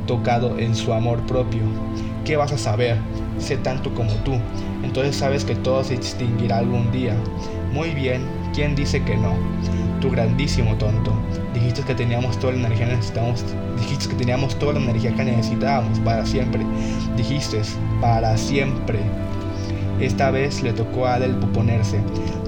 [0.07, 1.63] tocado en su amor propio.
[2.27, 2.97] ¿Qué vas a saber?
[3.39, 4.33] Sé tanto como tú.
[4.83, 7.15] Entonces sabes que todo se extinguirá algún día.
[7.73, 9.35] Muy bien, ¿quién dice que no?
[10.01, 11.13] Tu grandísimo tonto.
[11.55, 13.45] Dijiste que teníamos toda la energía que necesitábamos.
[13.79, 16.67] Dijiste que teníamos toda la energía que necesitábamos para siempre.
[17.17, 17.63] Dijiste,
[18.01, 18.99] para siempre.
[20.01, 22.01] Esta vez le tocó a Adel ponerse.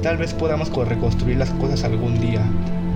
[0.02, 2.44] Tal vez podamos reconstruir las cosas algún día.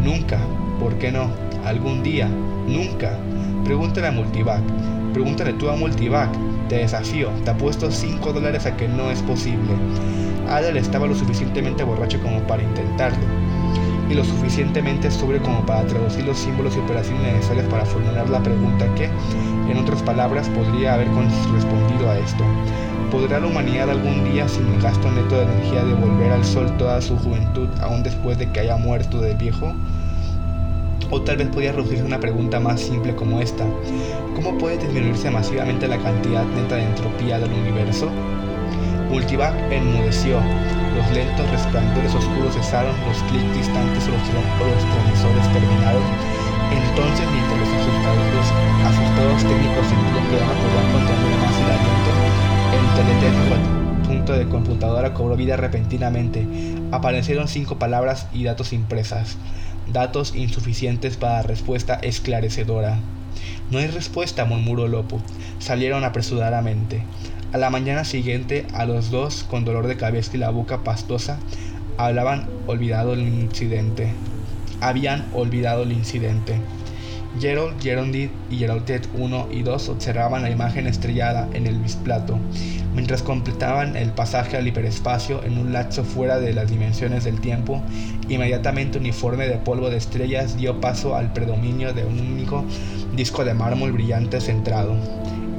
[0.02, 0.40] Nunca.
[0.80, 1.30] ¿Por qué no?
[1.64, 2.28] Algún día.
[2.66, 3.16] Nunca.
[3.64, 4.62] Pregúntale a Multivac.
[5.12, 6.28] Pregúntale tú a Multivac.
[6.68, 7.30] Te desafío.
[7.44, 9.72] Te apuesto 5 dólares a que no es posible.
[10.48, 13.24] Adel estaba lo suficientemente borracho como para intentarlo.
[14.10, 18.42] Y lo suficientemente sobre como para traducir los símbolos y operaciones necesarias para formular la
[18.42, 19.08] pregunta que,
[19.70, 22.44] en otras palabras, podría haber respondido a esto.
[23.10, 27.00] ¿Podrá la humanidad algún día, sin el gasto neto de energía, devolver al sol toda
[27.00, 29.74] su juventud, aún después de que haya muerto de viejo?
[31.12, 33.66] O tal vez podría reducirse una pregunta más simple como esta.
[34.34, 38.08] ¿Cómo puede disminuirse masivamente la cantidad neta de entropía del universo?
[39.10, 40.40] Multivac enmudeció.
[40.96, 46.02] Los lentos resplandores oscuros cesaron, los clics distantes o los, transmisores terminaron.
[46.72, 48.48] Entonces, mientras los asustados,
[48.88, 52.12] asustados técnicos sentían que ya no podían contener más el aliento,
[53.52, 56.48] el punto de computadora cobró vida repentinamente.
[56.90, 59.36] Aparecieron cinco palabras y datos impresas.
[59.92, 62.98] Datos insuficientes para respuesta esclarecedora.
[63.70, 65.20] No hay respuesta, murmuró Lopo.
[65.58, 67.02] Salieron apresuradamente.
[67.52, 71.38] A la mañana siguiente, a los dos, con dolor de cabeza y la boca pastosa,
[71.98, 74.08] hablaban olvidado el incidente.
[74.80, 76.56] Habían olvidado el incidente.
[77.40, 82.38] Gerald, Gerondid y Geraldet 1 y 2 observaban la imagen estrellada en el bisplato,
[82.94, 87.82] mientras completaban el pasaje al hiperespacio en un lapso fuera de las dimensiones del tiempo.
[88.28, 92.64] Inmediatamente uniforme de polvo de estrellas dio paso al predominio de un único
[93.16, 94.94] disco de mármol brillante centrado.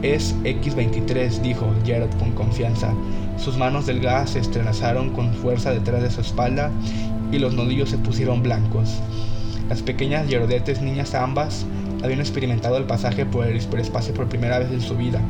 [0.03, 2.93] Es X23, dijo Gerald con confianza.
[3.37, 6.71] Sus manos delgadas se estrenazaron con fuerza detrás de su espalda
[7.31, 9.01] y los nudillos se pusieron blancos.
[9.69, 11.65] Las pequeñas Yerodetes, niñas ambas,
[12.03, 15.21] habían experimentado el pasaje por el hiperespacio por primera vez en su vida.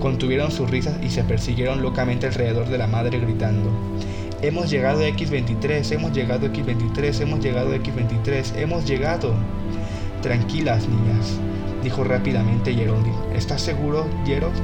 [0.00, 3.70] Contuvieron sus risas y se persiguieron locamente alrededor de la madre gritando.
[4.42, 9.34] Hemos llegado a X23, hemos llegado a X23, hemos llegado a X23, hemos llegado.
[10.22, 11.38] Tranquilas, niñas,
[11.82, 13.16] dijo rápidamente Geraldine.
[13.34, 14.54] ¿Estás seguro, Gerald?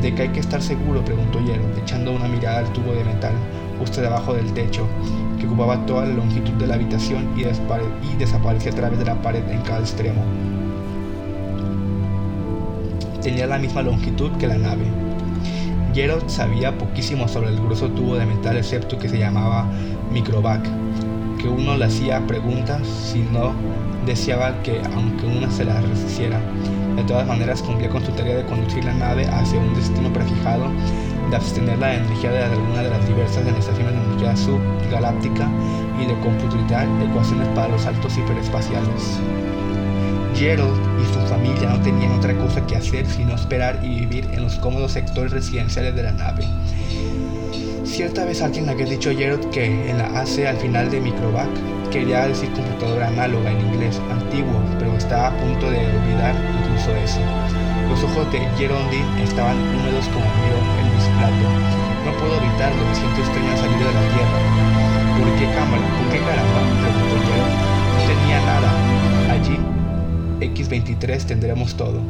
[0.00, 1.04] ¿De qué hay que estar seguro?
[1.04, 3.34] preguntó Gerald, echando una mirada al tubo de metal
[3.80, 4.86] justo debajo del techo,
[5.40, 7.42] que ocupaba toda la longitud de la habitación y,
[8.16, 10.22] desaparecía a través de la pared en cada extremo.
[13.22, 14.84] Tenía la misma longitud que la nave.
[15.94, 19.66] Gerald sabía poquísimo sobre el grueso tubo de metal excepto que se llamaba
[20.12, 20.62] microvac,
[21.38, 23.52] que uno le hacía preguntas si no
[24.06, 26.40] deseaba que aunque una se las resistiera.
[26.96, 30.66] De todas maneras cumplía con su tarea de conducir la nave hacia un destino prefijado
[31.30, 35.48] de abstener la energía de alguna de las diversas estaciones de energía subgaláctica
[36.00, 39.20] y de computar ecuaciones para los saltos hiperespaciales.
[40.34, 44.42] Gerald y su familia no tenían otra cosa que hacer sino esperar y vivir en
[44.42, 46.44] los cómodos sectores residenciales de la nave.
[47.84, 51.48] Cierta vez alguien había dicho a Gerald que en la AC al final de Microvac
[51.90, 57.20] quería decir computadora análoga en inglés antiguo, pero estaba a punto de olvidar incluso eso.
[57.88, 60.69] Los ojos de Geraldine estaban húmedos como mío
[61.20, 64.40] No puedo evitarlo, me siento extraño al salir de la tierra.
[65.18, 65.82] ¿Por qué cámara?
[65.98, 66.60] ¿Por qué caramba?
[66.80, 67.30] preguntó.
[67.94, 68.72] No tenía nada.
[69.30, 69.58] Allí,
[70.40, 72.00] X23 tendremos todo.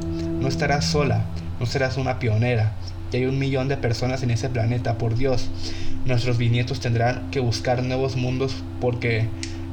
[0.41, 1.25] No estarás sola,
[1.59, 2.75] no serás una pionera.
[3.13, 5.51] Y hay un millón de personas en ese planeta, por Dios.
[6.05, 9.29] Nuestros bisnietos tendrán que buscar nuevos mundos porque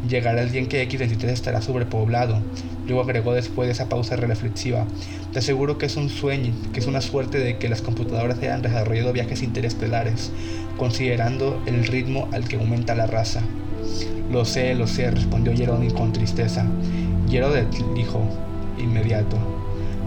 [0.08, 2.40] llegará el día en que X23 estará sobrepoblado.
[2.86, 4.86] Luego agregó después de esa pausa reflexiva,
[5.34, 8.62] te aseguro que es un sueño, que es una suerte de que las computadoras hayan
[8.62, 10.32] desarrollado viajes interestelares,
[10.78, 13.42] considerando el ritmo al que aumenta la raza.
[14.32, 16.66] Lo sé, lo sé, respondió Jeronin con tristeza.
[17.30, 18.22] Jerodet dijo,
[18.78, 19.38] inmediato,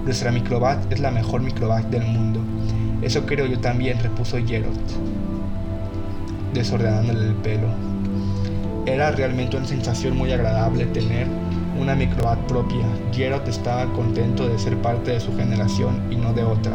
[0.04, 2.40] nuestra microbat es la mejor microbat del mundo.
[3.02, 4.76] Eso creo yo también, repuso Jerod,
[6.54, 7.89] desordenándole el pelo.
[8.90, 11.28] Era realmente una sensación muy agradable tener
[11.78, 12.84] una microbat propia.
[13.12, 16.72] Gerard estaba contento de ser parte de su generación y no de otra.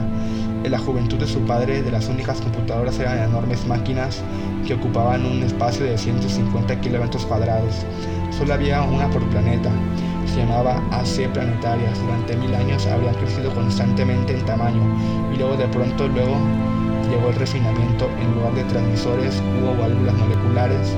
[0.63, 4.23] En la juventud de su padre, de las únicas computadoras eran enormes máquinas
[4.65, 7.85] que ocupaban un espacio de 150 kilómetros cuadrados.
[8.31, 9.69] Solo había una por planeta.
[10.25, 11.99] Se llamaba AC Planetarias.
[11.99, 14.81] Durante mil años había crecido constantemente en tamaño
[15.33, 16.37] y luego de pronto luego
[17.09, 18.09] llegó el refinamiento.
[18.21, 20.95] En lugar de transmisores hubo válvulas moleculares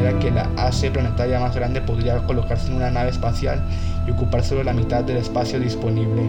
[0.00, 3.60] manera que la AC planetaria más grande podría colocarse en una nave espacial
[4.06, 6.22] y ocupar solo la mitad del espacio disponible.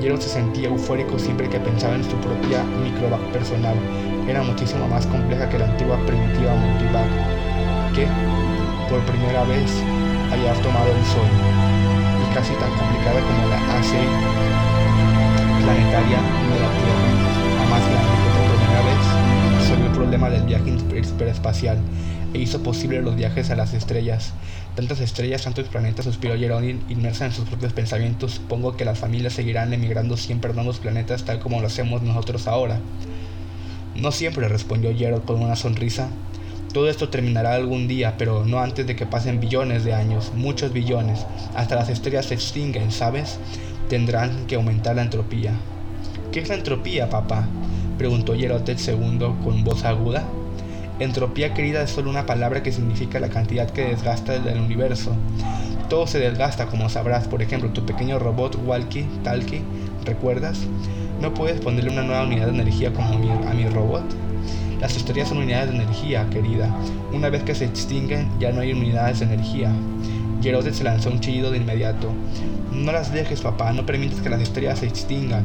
[0.00, 3.76] Gerald se sentía eufórico siempre que pensaba en su propia microvac personal.
[4.28, 7.06] Era muchísimo más compleja que la antigua primitiva multivac,
[7.94, 8.06] que,
[8.90, 9.70] por primera vez,
[10.32, 11.30] había tomado el Sol,
[12.18, 13.94] y casi tan complicada como la AC
[15.62, 17.06] planetaria de la Tierra,
[17.58, 21.78] la más grande que por primera vez resolvió el problema del viaje hiperespacial
[22.36, 24.34] e hizo posible los viajes a las estrellas.
[24.74, 28.32] Tantas estrellas, tantos planetas, suspiró Geraldine, inmersa en sus propios pensamientos.
[28.32, 32.46] Supongo que las familias seguirán emigrando siempre a nuevos planetas tal como lo hacemos nosotros
[32.46, 32.78] ahora.
[33.94, 36.10] No siempre, respondió Gerald con una sonrisa.
[36.74, 40.74] Todo esto terminará algún día, pero no antes de que pasen billones de años, muchos
[40.74, 41.24] billones.
[41.54, 43.38] Hasta las estrellas se extinguen, ¿sabes?
[43.88, 45.52] Tendrán que aumentar la entropía.
[46.32, 47.48] ¿Qué es la entropía, papá?
[47.96, 50.28] preguntó Gerald II con voz aguda.
[50.98, 55.14] Entropía querida es solo una palabra que significa la cantidad que desgasta el universo.
[55.90, 57.28] Todo se desgasta, como sabrás.
[57.28, 59.62] Por ejemplo, tu pequeño robot Walkie Talkie,
[60.04, 60.58] ¿recuerdas?
[61.20, 64.04] ¿No puedes ponerle una nueva unidad de energía como a mi robot?
[64.80, 66.70] Las estrellas son unidades de energía, querida.
[67.12, 69.72] Una vez que se extinguen, ya no hay unidades de energía.
[70.42, 72.10] Gerode se lanzó un chillido de inmediato.
[72.72, 75.44] No las dejes, papá, no permitas que las estrellas se extingan.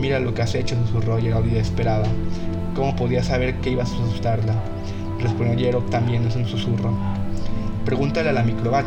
[0.00, 2.06] Mira lo que has hecho, susurró Gerald desesperada.
[2.74, 4.54] ¿Cómo podía saber que ibas a asustarla?
[5.20, 6.92] Respondió Gerald también en un susurro.
[7.84, 8.84] Pregúntale a la microbat,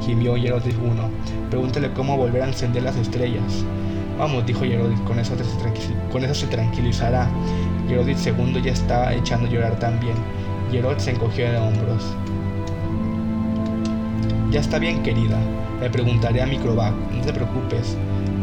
[0.00, 1.08] gimió Gerald uno.
[1.48, 3.64] Pregúntale cómo volver a encender las estrellas.
[4.18, 5.36] Vamos, dijo Gerald, con eso,
[6.34, 7.28] se tranquilizará.
[7.88, 10.14] Gerald II ya estaba echando a llorar también.
[10.72, 12.16] Gerald se encogió de hombros.
[14.50, 15.38] Ya está bien, querida.
[15.80, 16.92] Le preguntaré a Microvac.
[17.12, 17.96] No te preocupes.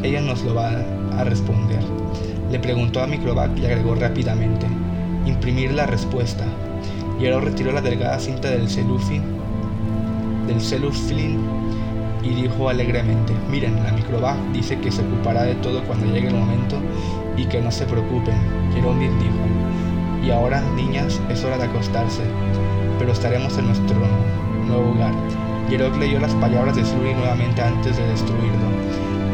[0.04, 0.72] Ella nos lo va
[1.18, 1.84] a responder.
[2.52, 4.66] Le preguntó a Microvac y agregó rápidamente.
[5.26, 6.46] Imprimir la respuesta.
[7.20, 9.22] Y ahora retiró la delgada cinta del celufi,
[10.48, 11.38] del celufilin
[12.24, 16.36] y dijo alegremente, miren, la Microvac dice que se ocupará de todo cuando llegue el
[16.36, 16.78] momento
[17.38, 18.36] y que no se preocupen.
[18.74, 22.24] Gerondine dijo, y ahora, niñas, es hora de acostarse,
[22.98, 23.98] pero estaremos en nuestro
[24.68, 25.14] nuevo hogar.
[25.70, 28.70] Gerard leyó las palabras de Suri nuevamente antes de destruirlo,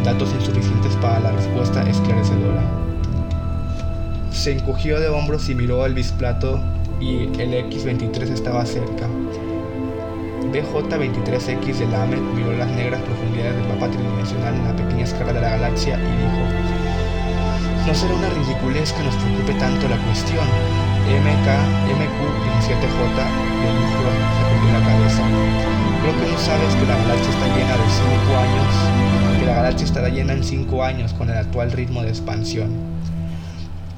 [0.04, 2.85] datos insuficientes para la respuesta esclarecedora.
[4.36, 6.62] Se encogió de hombros y miró al bisplato
[7.00, 9.08] y el X-23 estaba cerca.
[10.52, 15.42] BJ-23X de Lamet miró las negras profundidades del mapa tridimensional en la pequeña escala de
[15.42, 16.44] la galaxia y dijo,
[17.88, 20.46] no será una ridiculez que nos preocupe tanto la cuestión.
[20.46, 21.48] MK,
[21.96, 25.24] MQ-17J de Lufro sacudió la cabeza.
[26.02, 29.86] Creo que no sabes que la galaxia está llena de 5 años, que la galaxia
[29.86, 32.70] estará llena en 5 años con el actual ritmo de expansión.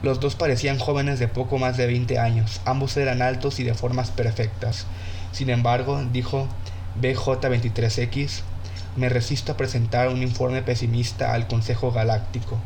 [0.04, 3.74] Los dos parecían jóvenes de poco más de 20 años, ambos eran altos y de
[3.74, 4.86] formas perfectas.
[5.32, 6.48] Sin embargo, dijo
[7.02, 8.42] BJ23X,
[8.96, 12.60] me resisto a presentar un informe pesimista al Consejo Galáctico.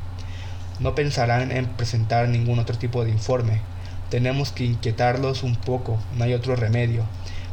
[0.79, 3.61] No pensarán en presentar ningún otro tipo de informe.
[4.09, 7.05] Tenemos que inquietarlos un poco, no hay otro remedio.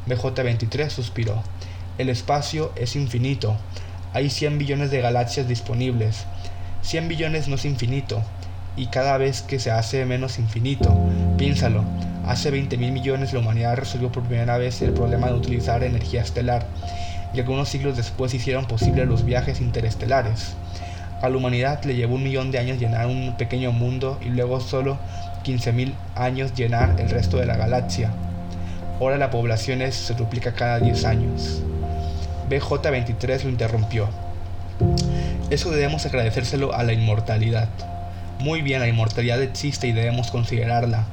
[0.08, 1.42] BJ23 suspiró.
[1.98, 3.56] El espacio es infinito.
[4.12, 6.24] Hay 100 billones de galaxias disponibles.
[6.82, 8.22] 100 billones no es infinito,
[8.78, 10.96] y cada vez que se hace menos infinito.
[11.36, 11.82] Piénsalo,
[12.26, 16.22] hace 20 mil millones la humanidad resolvió por primera vez el problema de utilizar energía
[16.22, 16.66] estelar
[17.34, 20.54] y algunos siglos después hicieron posible los viajes interestelares.
[21.20, 24.60] A la humanidad le llevó un millón de años llenar un pequeño mundo y luego
[24.60, 24.98] solo
[25.44, 28.12] 15.000 años llenar el resto de la galaxia.
[29.00, 31.62] Ahora la población se duplica cada 10 años.
[32.48, 34.08] BJ23 lo interrumpió.
[35.50, 37.68] Eso debemos agradecérselo a la inmortalidad.
[38.40, 41.06] Muy bien, la inmortalidad existe y debemos considerarla.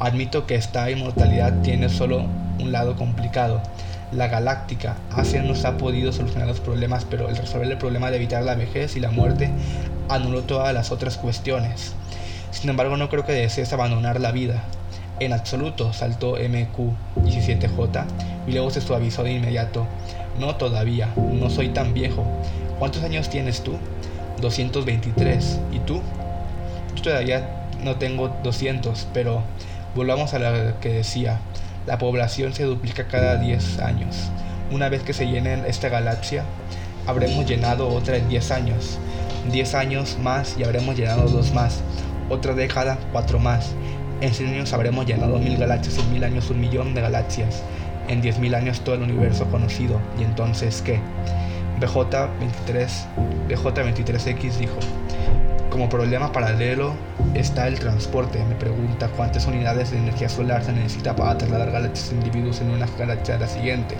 [0.00, 2.26] Admito que esta inmortalidad tiene solo
[2.58, 3.62] un lado complicado.
[4.10, 8.16] La galáctica Asia nos ha podido solucionar los problemas, pero el resolver el problema de
[8.16, 9.50] evitar la vejez y la muerte
[10.08, 11.92] anuló todas las otras cuestiones.
[12.50, 14.64] Sin embargo, no creo que desees abandonar la vida.
[15.20, 18.04] En absoluto, saltó MQ-17J
[18.48, 19.86] y luego se suavizó de inmediato.
[20.40, 22.26] No todavía, no soy tan viejo.
[22.80, 23.78] ¿Cuántos años tienes tú?
[24.40, 25.60] 223.
[25.72, 26.02] ¿Y tú?
[27.02, 29.42] Todavía no tengo 200, pero
[29.94, 31.40] volvamos a lo que decía.
[31.86, 34.30] La población se duplica cada 10 años.
[34.70, 36.44] Una vez que se llene esta galaxia,
[37.06, 38.98] habremos llenado otra en 10 años.
[39.52, 41.82] 10 años más y habremos llenado dos más.
[42.30, 43.72] Otra década, cuatro más.
[44.22, 47.62] En 100 años habremos llenado mil galaxias, en mil años un millón de galaxias.
[48.08, 49.98] En 10.000 años todo el universo conocido.
[50.18, 51.00] ¿Y entonces qué?
[51.80, 52.88] BJ23,
[53.48, 54.78] BJ23X dijo,
[55.74, 56.94] como problema paralelo
[57.34, 58.38] está el transporte.
[58.48, 62.70] Me pregunta cuántas unidades de energía solar se necesita para trasladar galaxias e individuos en
[62.70, 63.96] una galaxia a la siguiente.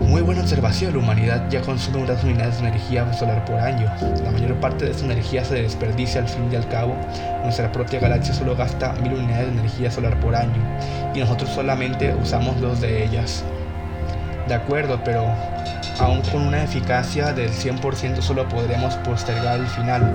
[0.00, 3.88] Muy buena observación, la humanidad ya consume unas unidades de energía solar por año.
[4.24, 6.96] La mayor parte de esa energía se desperdicia al fin y al cabo.
[7.44, 10.60] Nuestra propia galaxia solo gasta mil unidades de energía solar por año
[11.14, 13.44] y nosotros solamente usamos dos de ellas.
[14.48, 15.26] De acuerdo, pero
[16.00, 20.10] aún con una eficacia del 100% solo podremos postergar el final.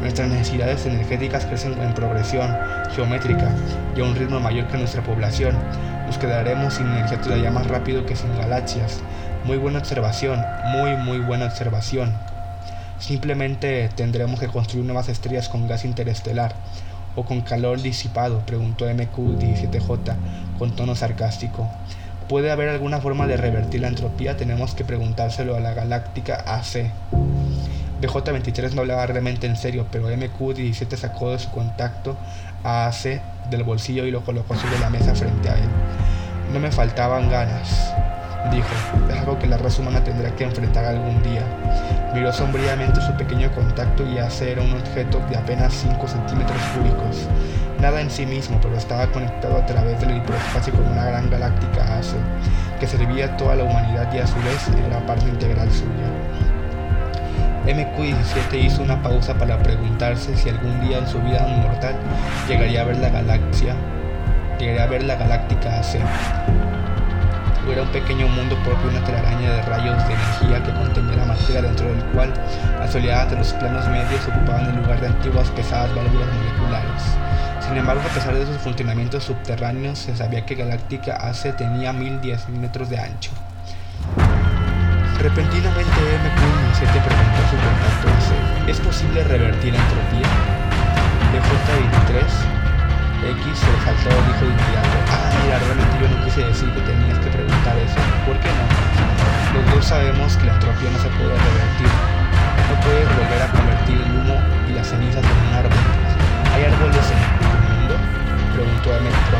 [0.00, 2.56] Nuestras necesidades energéticas crecen en progresión
[2.94, 3.50] geométrica
[3.94, 5.54] y a un ritmo mayor que nuestra población.
[6.06, 9.00] Nos quedaremos sin energía todavía más rápido que sin galaxias.
[9.44, 12.14] Muy buena observación, muy muy buena observación.
[12.98, 16.54] Simplemente tendremos que construir nuevas estrellas con gas interestelar
[17.14, 20.14] o con calor disipado, preguntó MQ-17J
[20.58, 21.68] con tono sarcástico.
[22.28, 24.36] ¿Puede haber alguna forma de revertir la entropía?
[24.36, 26.90] Tenemos que preguntárselo a la galáctica AC.
[28.00, 32.16] BJ23 no hablaba realmente en serio, pero MQ17 sacó de su contacto
[32.64, 35.68] a AC del bolsillo y lo colocó sobre la mesa frente a él.
[36.52, 37.94] No me faltaban ganas
[38.50, 38.68] dijo,
[39.10, 41.42] es algo que la raza humana tendrá que enfrentar algún día.
[42.16, 47.28] Miró sombríamente su pequeño contacto y hace era un objeto de apenas 5 centímetros cúbicos.
[47.78, 51.98] Nada en sí mismo, pero estaba conectado a través del hiperespacio con una gran galáctica
[51.98, 52.16] ACE,
[52.80, 56.08] que servía a toda la humanidad y a su vez era parte integral suya.
[57.66, 61.96] MQ-17 hizo una pausa para preguntarse si algún día en su vida mortal
[62.48, 63.74] llegaría a ver la galaxia,
[64.58, 65.98] llegaría a ver la galáctica AC
[67.72, 71.62] era un pequeño mundo propio, una telaraña de rayos de energía que contenía la materia
[71.62, 72.32] dentro del cual
[72.78, 77.02] las oleadas de los planos medios ocupaban el lugar de antiguas pesadas válvulas moleculares.
[77.60, 82.48] Sin embargo, a pesar de sus funcionamientos subterráneos, se sabía que Galáctica AC tenía 1010
[82.50, 83.32] metros de ancho.
[85.18, 90.28] Repentinamente MQ-17 preguntó su contacto AC, ¿es posible revertir la entropía?
[91.32, 92.55] DJ-23
[93.26, 97.18] X se saltó dijo de inmediato, ah, mira, realmente yo no quise decir que tenías
[97.18, 97.98] que preguntar eso.
[98.22, 98.64] ¿Por qué no?
[99.50, 101.90] Los dos sabemos que la entropía no se puede revertir.
[102.70, 104.38] No puedes volver a convertir el humo
[104.70, 105.82] y las cenizas en un árbol.
[106.54, 107.94] ¿Hay árboles en el mundo?
[108.54, 109.38] Preguntó a Metro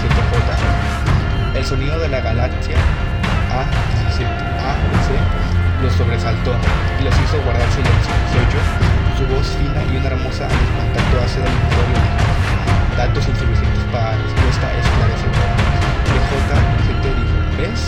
[0.00, 1.60] 17J.
[1.60, 2.76] El sonido de la galaxia
[3.52, 4.24] A17
[4.64, 4.74] A
[5.82, 6.56] los sobresaltó
[7.00, 8.14] y los hizo guardar silencio.
[8.32, 8.62] Se oyó
[9.18, 12.33] su voz fina y una hermosa contacto hace del auditorio
[12.96, 15.54] datos insuficientes para respuesta esclarecedora.
[16.78, 17.82] DJ te dijo, ¿ves?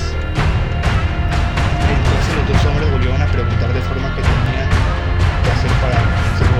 [1.86, 5.94] Entonces los dos hombres volvieron a preguntar de forma que tenían que hacer para
[6.34, 6.50] ser.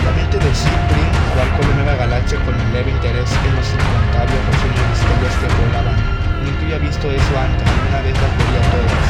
[0.00, 4.40] La mente de Cyprien abarcó la nueva galaxia con un leve interés en los incontables
[4.40, 5.98] de estrellas que volaban.
[6.40, 9.04] Nunca había visto eso antes, una vez las veía todas.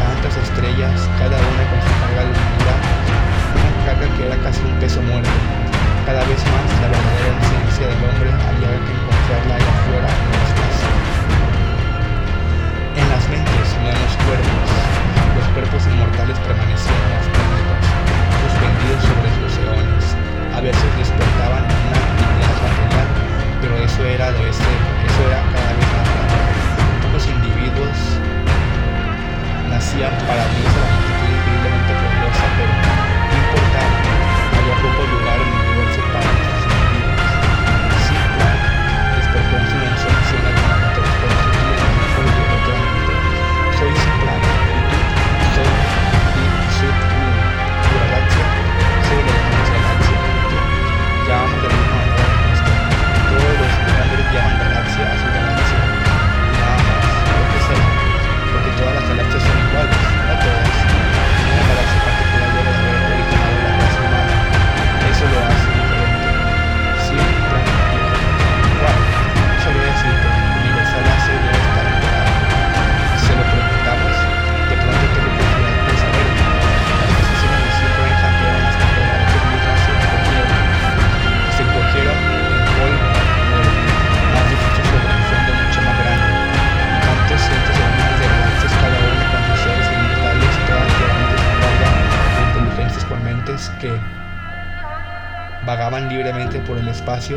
[0.00, 5.02] Tantas estrellas, cada una con su carga de una carga que era casi un peso
[5.02, 5.61] muerto
[6.04, 10.51] cada vez más la verdadera esencia del hombre había que encontrarla allá afuera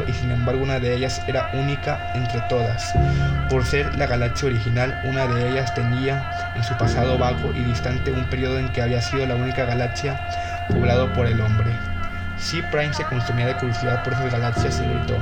[0.08, 2.94] y sin embargo una de ellas era única entre todas.
[3.50, 8.12] Por ser la galaxia original, una de ellas tenía en su pasado vago y distante
[8.12, 10.20] un periodo en que había sido la única galaxia
[10.70, 11.72] poblado por el hombre.
[12.38, 12.64] C.
[12.72, 15.18] Prime se consumía de curiosidad por esas galaxias y gritó,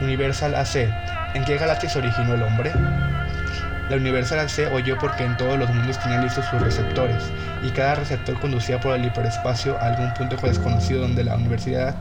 [0.00, 0.88] Universal AC,
[1.34, 2.72] ¿en qué galaxia se originó el hombre?
[3.90, 7.30] La Universal AC oyó porque en todos los mundos tenían listos sus receptores,
[7.62, 11.94] y cada receptor conducía por el hiperespacio a algún punto desconocido donde la universidad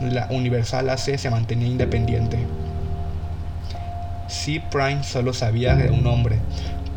[0.00, 2.38] la Universal AC se mantenía independiente.
[4.28, 4.62] C.
[4.70, 6.38] Prime solo sabía de un hombre,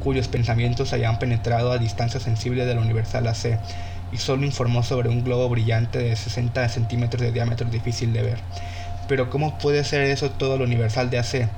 [0.04, 3.60] cuyos pensamientos habían penetrado a distancia sensible de la Universal AC,
[4.12, 8.40] y solo informó sobre un globo brillante de 60 centímetros de diámetro difícil de ver.
[9.08, 11.50] Pero ¿cómo puede ser eso todo lo Universal de AC?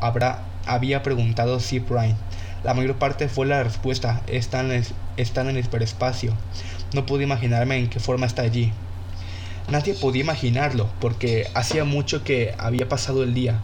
[0.00, 1.80] Habrá, había preguntado C.
[1.80, 2.14] Prime.
[2.62, 4.86] La mayor parte fue la respuesta, está en, el,
[5.16, 6.32] está en el hiperespacio.
[6.94, 8.72] No pude imaginarme en qué forma está allí.
[9.70, 13.60] Nadie podía imaginarlo, porque hacía mucho que había pasado el día,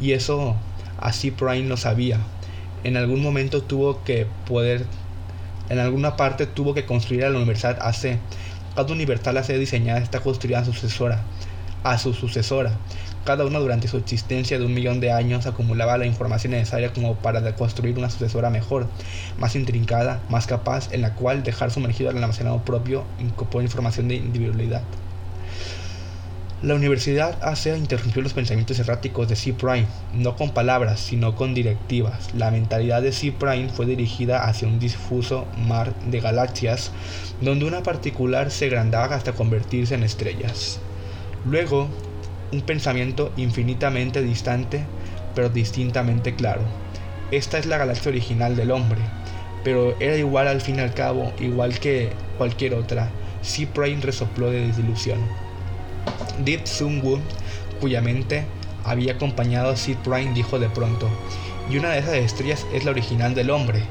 [0.00, 0.56] y eso
[0.98, 2.20] así Prime lo sabía.
[2.84, 4.86] En algún momento tuvo que poder,
[5.68, 8.18] en alguna parte tuvo que construir a la Universidad AC.
[8.74, 11.20] Cada Universidad AC diseñada está construida a su sucesora,
[11.84, 12.72] a su sucesora.
[13.26, 17.16] Cada una durante su existencia de un millón de años acumulaba la información necesaria como
[17.16, 18.88] para construir una sucesora mejor,
[19.38, 24.14] más intrincada, más capaz, en la cual dejar sumergido al almacenado propio incorporó información de
[24.14, 24.82] individualidad.
[26.62, 29.52] La Universidad AC interrumpió los pensamientos erráticos de C.
[29.52, 32.32] Prime, no con palabras, sino con directivas.
[32.34, 33.32] La mentalidad de C.
[33.32, 36.92] Prime fue dirigida hacia un difuso mar de galaxias,
[37.40, 40.78] donde una particular se agrandaba hasta convertirse en estrellas.
[41.44, 41.88] Luego,
[42.52, 44.84] un pensamiento infinitamente distante,
[45.34, 46.62] pero distintamente claro.
[47.32, 49.00] Esta es la galaxia original del hombre,
[49.64, 53.10] pero era igual al fin y al cabo, igual que cualquier otra.
[53.42, 53.66] C.
[53.66, 55.18] Prime resopló de desilusión.
[56.38, 57.20] Deep Sun Woo,
[57.80, 58.44] cuya mente
[58.84, 61.08] había acompañado a Sid Prime, dijo de pronto,
[61.70, 63.82] y una de esas estrellas es la original del hombre.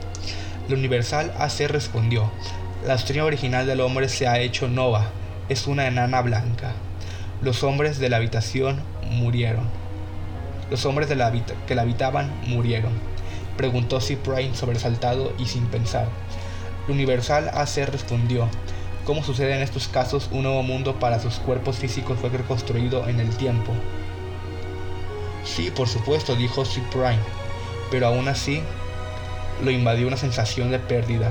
[0.68, 2.32] La Universal AC respondió,
[2.86, 5.12] la estrella original del hombre se ha hecho nova,
[5.50, 6.74] es una enana blanca.
[7.42, 9.66] Los hombres de la habitación murieron.
[10.70, 11.16] Los hombres de
[11.68, 12.94] que la habitaban murieron.
[13.58, 16.08] Preguntó Sid Prime sobresaltado y sin pensar.
[16.88, 18.48] La Universal AC respondió,
[19.12, 23.20] como sucede en estos casos, un nuevo mundo para sus cuerpos físicos fue reconstruido en
[23.20, 23.74] el tiempo.
[25.43, 27.20] Sí, por supuesto, dijo Prime,
[27.91, 28.62] pero aún así
[29.66, 31.30] lo invadió una sensación de pérdida.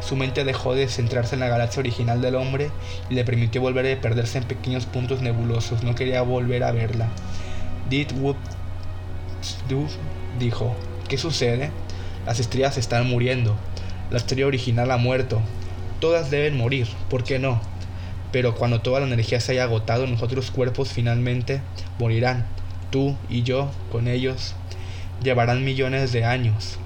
[0.00, 2.70] Su mente dejó de centrarse en la galaxia original del hombre
[3.08, 5.82] y le permitió volver a perderse en pequeños puntos nebulosos.
[5.82, 7.08] No quería volver a verla.
[7.88, 8.36] Did Wood
[10.38, 10.76] dijo,
[11.08, 11.70] ¿qué sucede?
[12.26, 13.56] Las estrellas están muriendo.
[14.10, 15.40] La estrella original ha muerto.
[16.02, 17.60] Todas deben morir, ¿por qué no?
[18.32, 21.60] Pero cuando toda la energía se haya agotado, nosotros cuerpos finalmente
[22.00, 22.44] morirán.
[22.90, 24.56] Tú y yo, con ellos,
[25.22, 26.76] llevarán millones de años.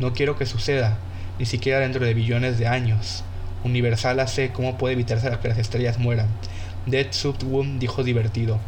[0.00, 0.98] No quiero que suceda,
[1.38, 3.22] ni siquiera dentro de billones de años.
[3.62, 6.26] Universal hace cómo puede evitarse que las estrellas mueran.
[6.86, 8.58] Dead Subwoom dijo divertido.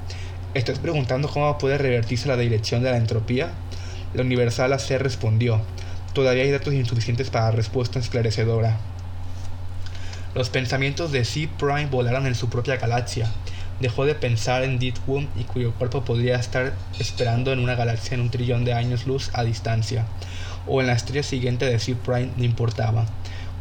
[0.54, 3.50] ¿Estás preguntando cómo puede revertirse la dirección de la entropía?
[4.14, 5.60] La Universal AC respondió.
[6.12, 8.78] Todavía hay datos insuficientes para respuesta esclarecedora.
[10.38, 11.48] Los pensamientos de C.
[11.58, 13.28] Prime volaron en su propia galaxia.
[13.80, 18.20] Dejó de pensar en Deadwood y cuyo cuerpo podría estar esperando en una galaxia en
[18.20, 20.06] un trillón de años luz a distancia,
[20.68, 21.96] o en la estrella siguiente de C.
[21.96, 23.06] Prime, no importaba.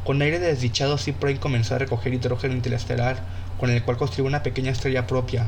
[0.03, 1.13] Con aire desdichado, C.
[1.13, 3.23] Prime comenzó a recoger hidrógeno interestelar,
[3.59, 5.47] con el cual construyó una pequeña estrella propia.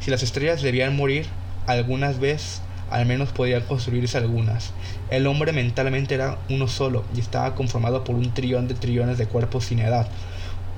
[0.00, 1.24] Si las estrellas debían morir,
[1.66, 2.60] algunas veces
[2.90, 4.72] al menos podían construirse algunas.
[5.08, 9.26] El hombre mentalmente era uno solo y estaba conformado por un trillón de trillones de
[9.26, 10.06] cuerpos sin edad,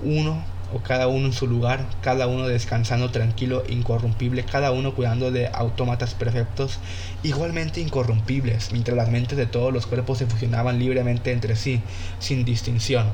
[0.02, 0.42] uno
[0.72, 5.48] o cada uno en su lugar, cada uno descansando tranquilo, incorrompible, cada uno cuidando de
[5.48, 6.78] autómatas perfectos,
[7.22, 11.80] igualmente incorrompibles, mientras las mentes de todos los cuerpos se fusionaban libremente entre sí,
[12.18, 13.06] sin distinción.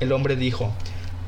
[0.00, 0.72] El hombre dijo,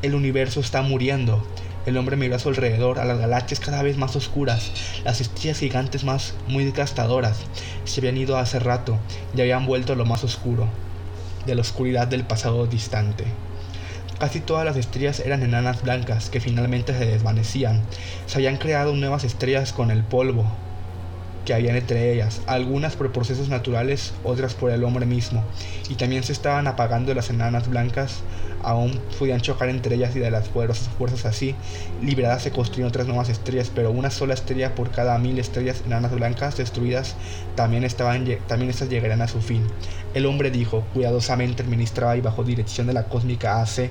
[0.03, 1.47] el universo está muriendo.
[1.87, 4.73] El hombre miró a su alrededor, a las galaxias cada vez más oscuras,
[5.05, 7.39] las estrellas gigantes más muy desgastadoras.
[7.85, 8.99] Se habían ido hace rato
[9.37, 10.67] y habían vuelto a lo más oscuro,
[11.47, 13.25] de la oscuridad del pasado distante.
[14.19, 17.83] Casi todas las estrellas eran enanas blancas que finalmente se desvanecían.
[18.27, 20.47] Se habían creado nuevas estrellas con el polvo
[21.47, 25.43] que habían entre ellas, algunas por procesos naturales, otras por el hombre mismo,
[25.89, 28.21] y también se estaban apagando las enanas blancas,
[28.63, 31.55] aún podían chocar entre ellas y de las poderosas fuerzas así,
[32.03, 36.13] liberadas se construían otras nuevas estrellas, pero una sola estrella por cada mil estrellas enanas
[36.13, 37.15] blancas destruidas,
[37.55, 39.63] también, estaban, también estas llegarían a su fin.
[40.15, 43.89] El hombre dijo, cuidadosamente administraba y bajo dirección de la cósmica AC,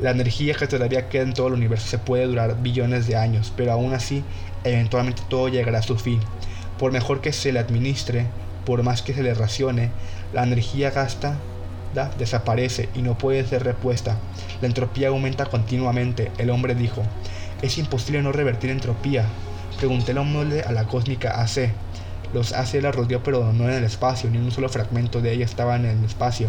[0.00, 3.52] la energía que todavía queda en todo el universo se puede durar billones de años,
[3.56, 4.24] pero aún así
[4.64, 6.20] eventualmente todo llegará a su fin.
[6.78, 8.26] Por mejor que se le administre,
[8.64, 9.90] por más que se le racione,
[10.32, 11.36] la energía gasta
[12.18, 14.16] desaparece y no puede ser repuesta.
[14.60, 16.30] La entropía aumenta continuamente.
[16.38, 17.02] El hombre dijo,
[17.62, 19.24] es imposible no revertir entropía.
[19.78, 21.70] Pregunté la hombre a la cósmica AC.
[22.32, 25.44] Los AC la rodeó pero no en el espacio, ni un solo fragmento de ella
[25.44, 26.48] estaba en el espacio.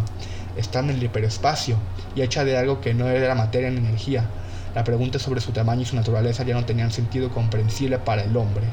[0.56, 1.76] Está en el hiperespacio
[2.14, 4.26] y hecha de algo que no era materia ni energía.
[4.74, 8.36] La pregunta sobre su tamaño y su naturaleza ya no tenían sentido comprensible para el
[8.36, 8.64] hombre.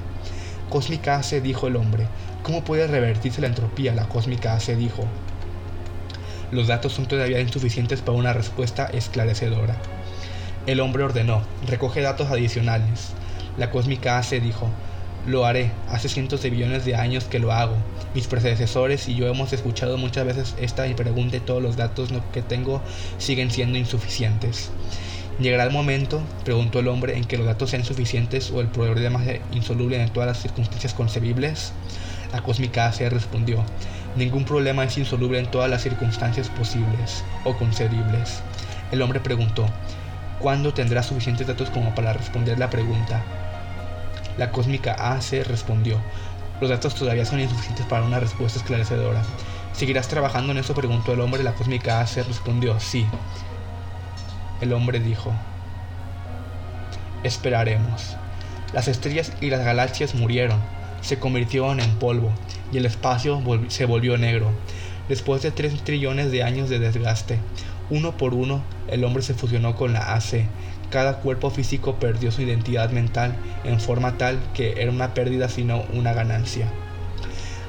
[0.70, 2.08] Cósmica AC dijo el hombre.
[2.42, 3.94] ¿Cómo puede revertirse la entropía?
[3.94, 5.06] La cósmica AC dijo.
[6.52, 9.76] Los datos son todavía insuficientes para una respuesta esclarecedora.
[10.68, 13.10] El hombre ordenó, recoge datos adicionales.
[13.58, 14.70] La cósmica AC dijo,
[15.28, 17.76] lo haré, hace cientos de billones de años que lo hago.
[18.16, 22.42] Mis predecesores y yo hemos escuchado muchas veces esta pregunta y todos los datos que
[22.42, 22.82] tengo
[23.18, 24.72] siguen siendo insuficientes.
[25.40, 29.24] ¿Llegará el momento, preguntó el hombre, en que los datos sean suficientes o el problema
[29.24, 31.72] sea insoluble en todas las circunstancias concebibles?
[32.34, 33.64] La cósmica AC respondió,
[34.18, 38.42] ningún problema es insoluble en todas las circunstancias posibles o concebibles.
[38.92, 39.66] El hombre preguntó,
[40.40, 43.24] ¿cuándo tendrá suficientes datos como para responder la pregunta?
[44.38, 46.02] La cósmica AC respondió,
[46.60, 49.22] los datos todavía son insuficientes para una respuesta esclarecedora.
[49.72, 50.76] ¿Seguirás trabajando en eso?
[50.76, 51.42] preguntó el hombre.
[51.44, 53.06] La cósmica AC respondió, sí.
[54.62, 55.34] El hombre dijo,
[57.24, 58.18] esperaremos.
[58.74, 60.60] Las estrellas y las galaxias murieron,
[61.02, 62.32] se convirtieron en polvo
[62.72, 64.52] y el espacio se volvió negro.
[65.08, 67.40] Después de tres trillones de años de desgaste,
[67.90, 70.46] uno por uno, el hombre se fusionó con la AC
[70.90, 75.84] cada cuerpo físico perdió su identidad mental en forma tal que era una pérdida sino
[75.94, 76.68] una ganancia.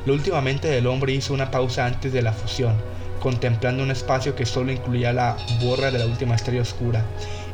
[0.06, 2.74] Lo últimamente el hombre hizo una pausa antes de la fusión,
[3.20, 7.04] contemplando un espacio que solo incluía la borra de la última estrella oscura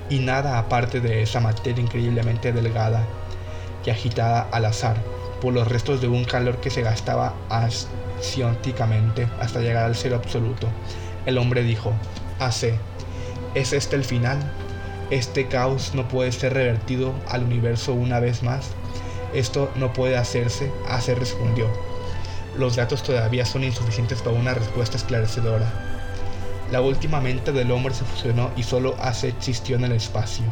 [0.09, 3.05] y nada aparte de esa materia increíblemente delgada
[3.85, 4.97] y agitada al azar
[5.41, 10.69] por los restos de un calor que se gastaba asióticamente hasta llegar al cero absoluto.
[11.27, 11.93] El hombre dijo,
[12.39, 12.79] hace,
[13.55, 14.39] ¿es este el final?
[15.11, 18.71] Este caos no puede ser revertido al universo una vez más.
[19.35, 21.69] Esto no puede hacerse, Hace respondió.
[22.59, 25.67] Los datos todavía son insuficientes para una respuesta esclarecedora.
[26.71, 30.45] La última mente del hombre se fusionó y solo Hace existió en el espacio.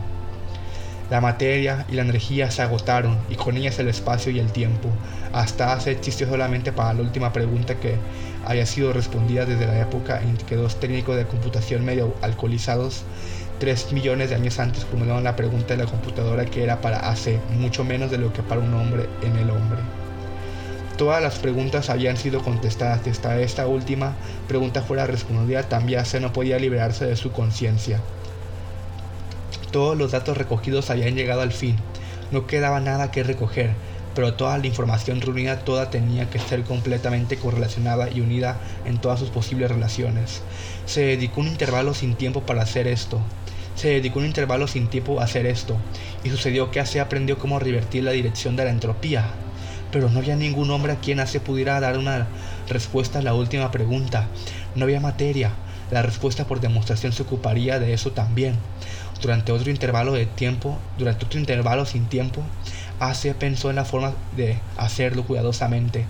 [1.10, 4.88] La materia y la energía se agotaron y con ellas el espacio y el tiempo.
[5.32, 7.96] Hasta Hace existió solamente para la última pregunta que
[8.44, 13.04] había sido respondida desde la época en que dos técnicos de computación medio alcoholizados
[13.58, 17.38] Tres millones de años antes formularon la pregunta de la computadora que era para hace
[17.50, 19.78] mucho menos de lo que para un hombre en el hombre.
[20.96, 24.14] Todas las preguntas habían sido contestadas hasta esta última
[24.46, 28.00] pregunta fuera respondida, también se no podía liberarse de su conciencia.
[29.72, 31.76] Todos los datos recogidos habían llegado al fin,
[32.30, 33.70] no quedaba nada que recoger,
[34.14, 39.18] pero toda la información reunida toda tenía que ser completamente correlacionada y unida en todas
[39.18, 40.42] sus posibles relaciones.
[40.86, 43.20] Se dedicó un intervalo sin tiempo para hacer esto,
[43.74, 45.76] se dedicó un intervalo sin tiempo a hacer esto,
[46.22, 49.24] y sucedió que Ace aprendió cómo revertir la dirección de la entropía.
[49.94, 52.26] Pero no había ningún hombre a quien Ace pudiera dar una
[52.68, 54.26] respuesta a la última pregunta.
[54.74, 55.52] No había materia.
[55.92, 58.56] La respuesta por demostración se ocuparía de eso también.
[59.22, 62.42] Durante otro intervalo de tiempo, durante otro intervalo sin tiempo,
[62.98, 66.06] Ace pensó en la forma de hacerlo cuidadosamente.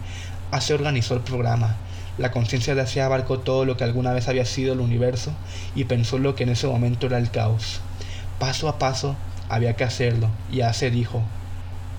[0.51, 1.77] Ace organizó el programa,
[2.17, 5.33] la conciencia de Asia abarcó todo lo que alguna vez había sido el universo
[5.75, 7.83] y pensó lo que en ese momento era el caos.
[8.39, 9.15] Paso a paso
[9.51, 11.23] había que hacerlo y Ace dijo,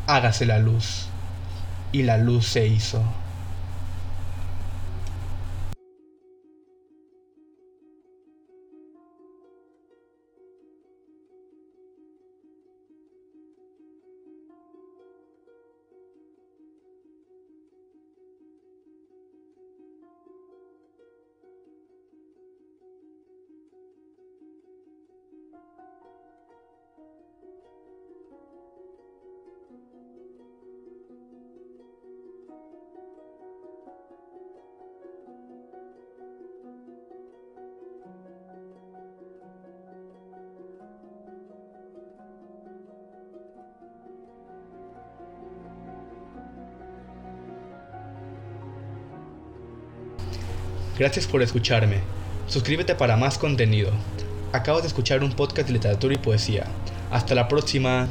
[0.07, 1.09] hágase la luz.
[1.95, 3.01] Y la luz se hizo.
[50.97, 51.99] Gracias por escucharme.
[52.47, 53.91] Suscríbete para más contenido.
[54.53, 56.65] Acabo de escuchar un podcast de literatura y poesía.
[57.11, 58.07] Hasta la próxima.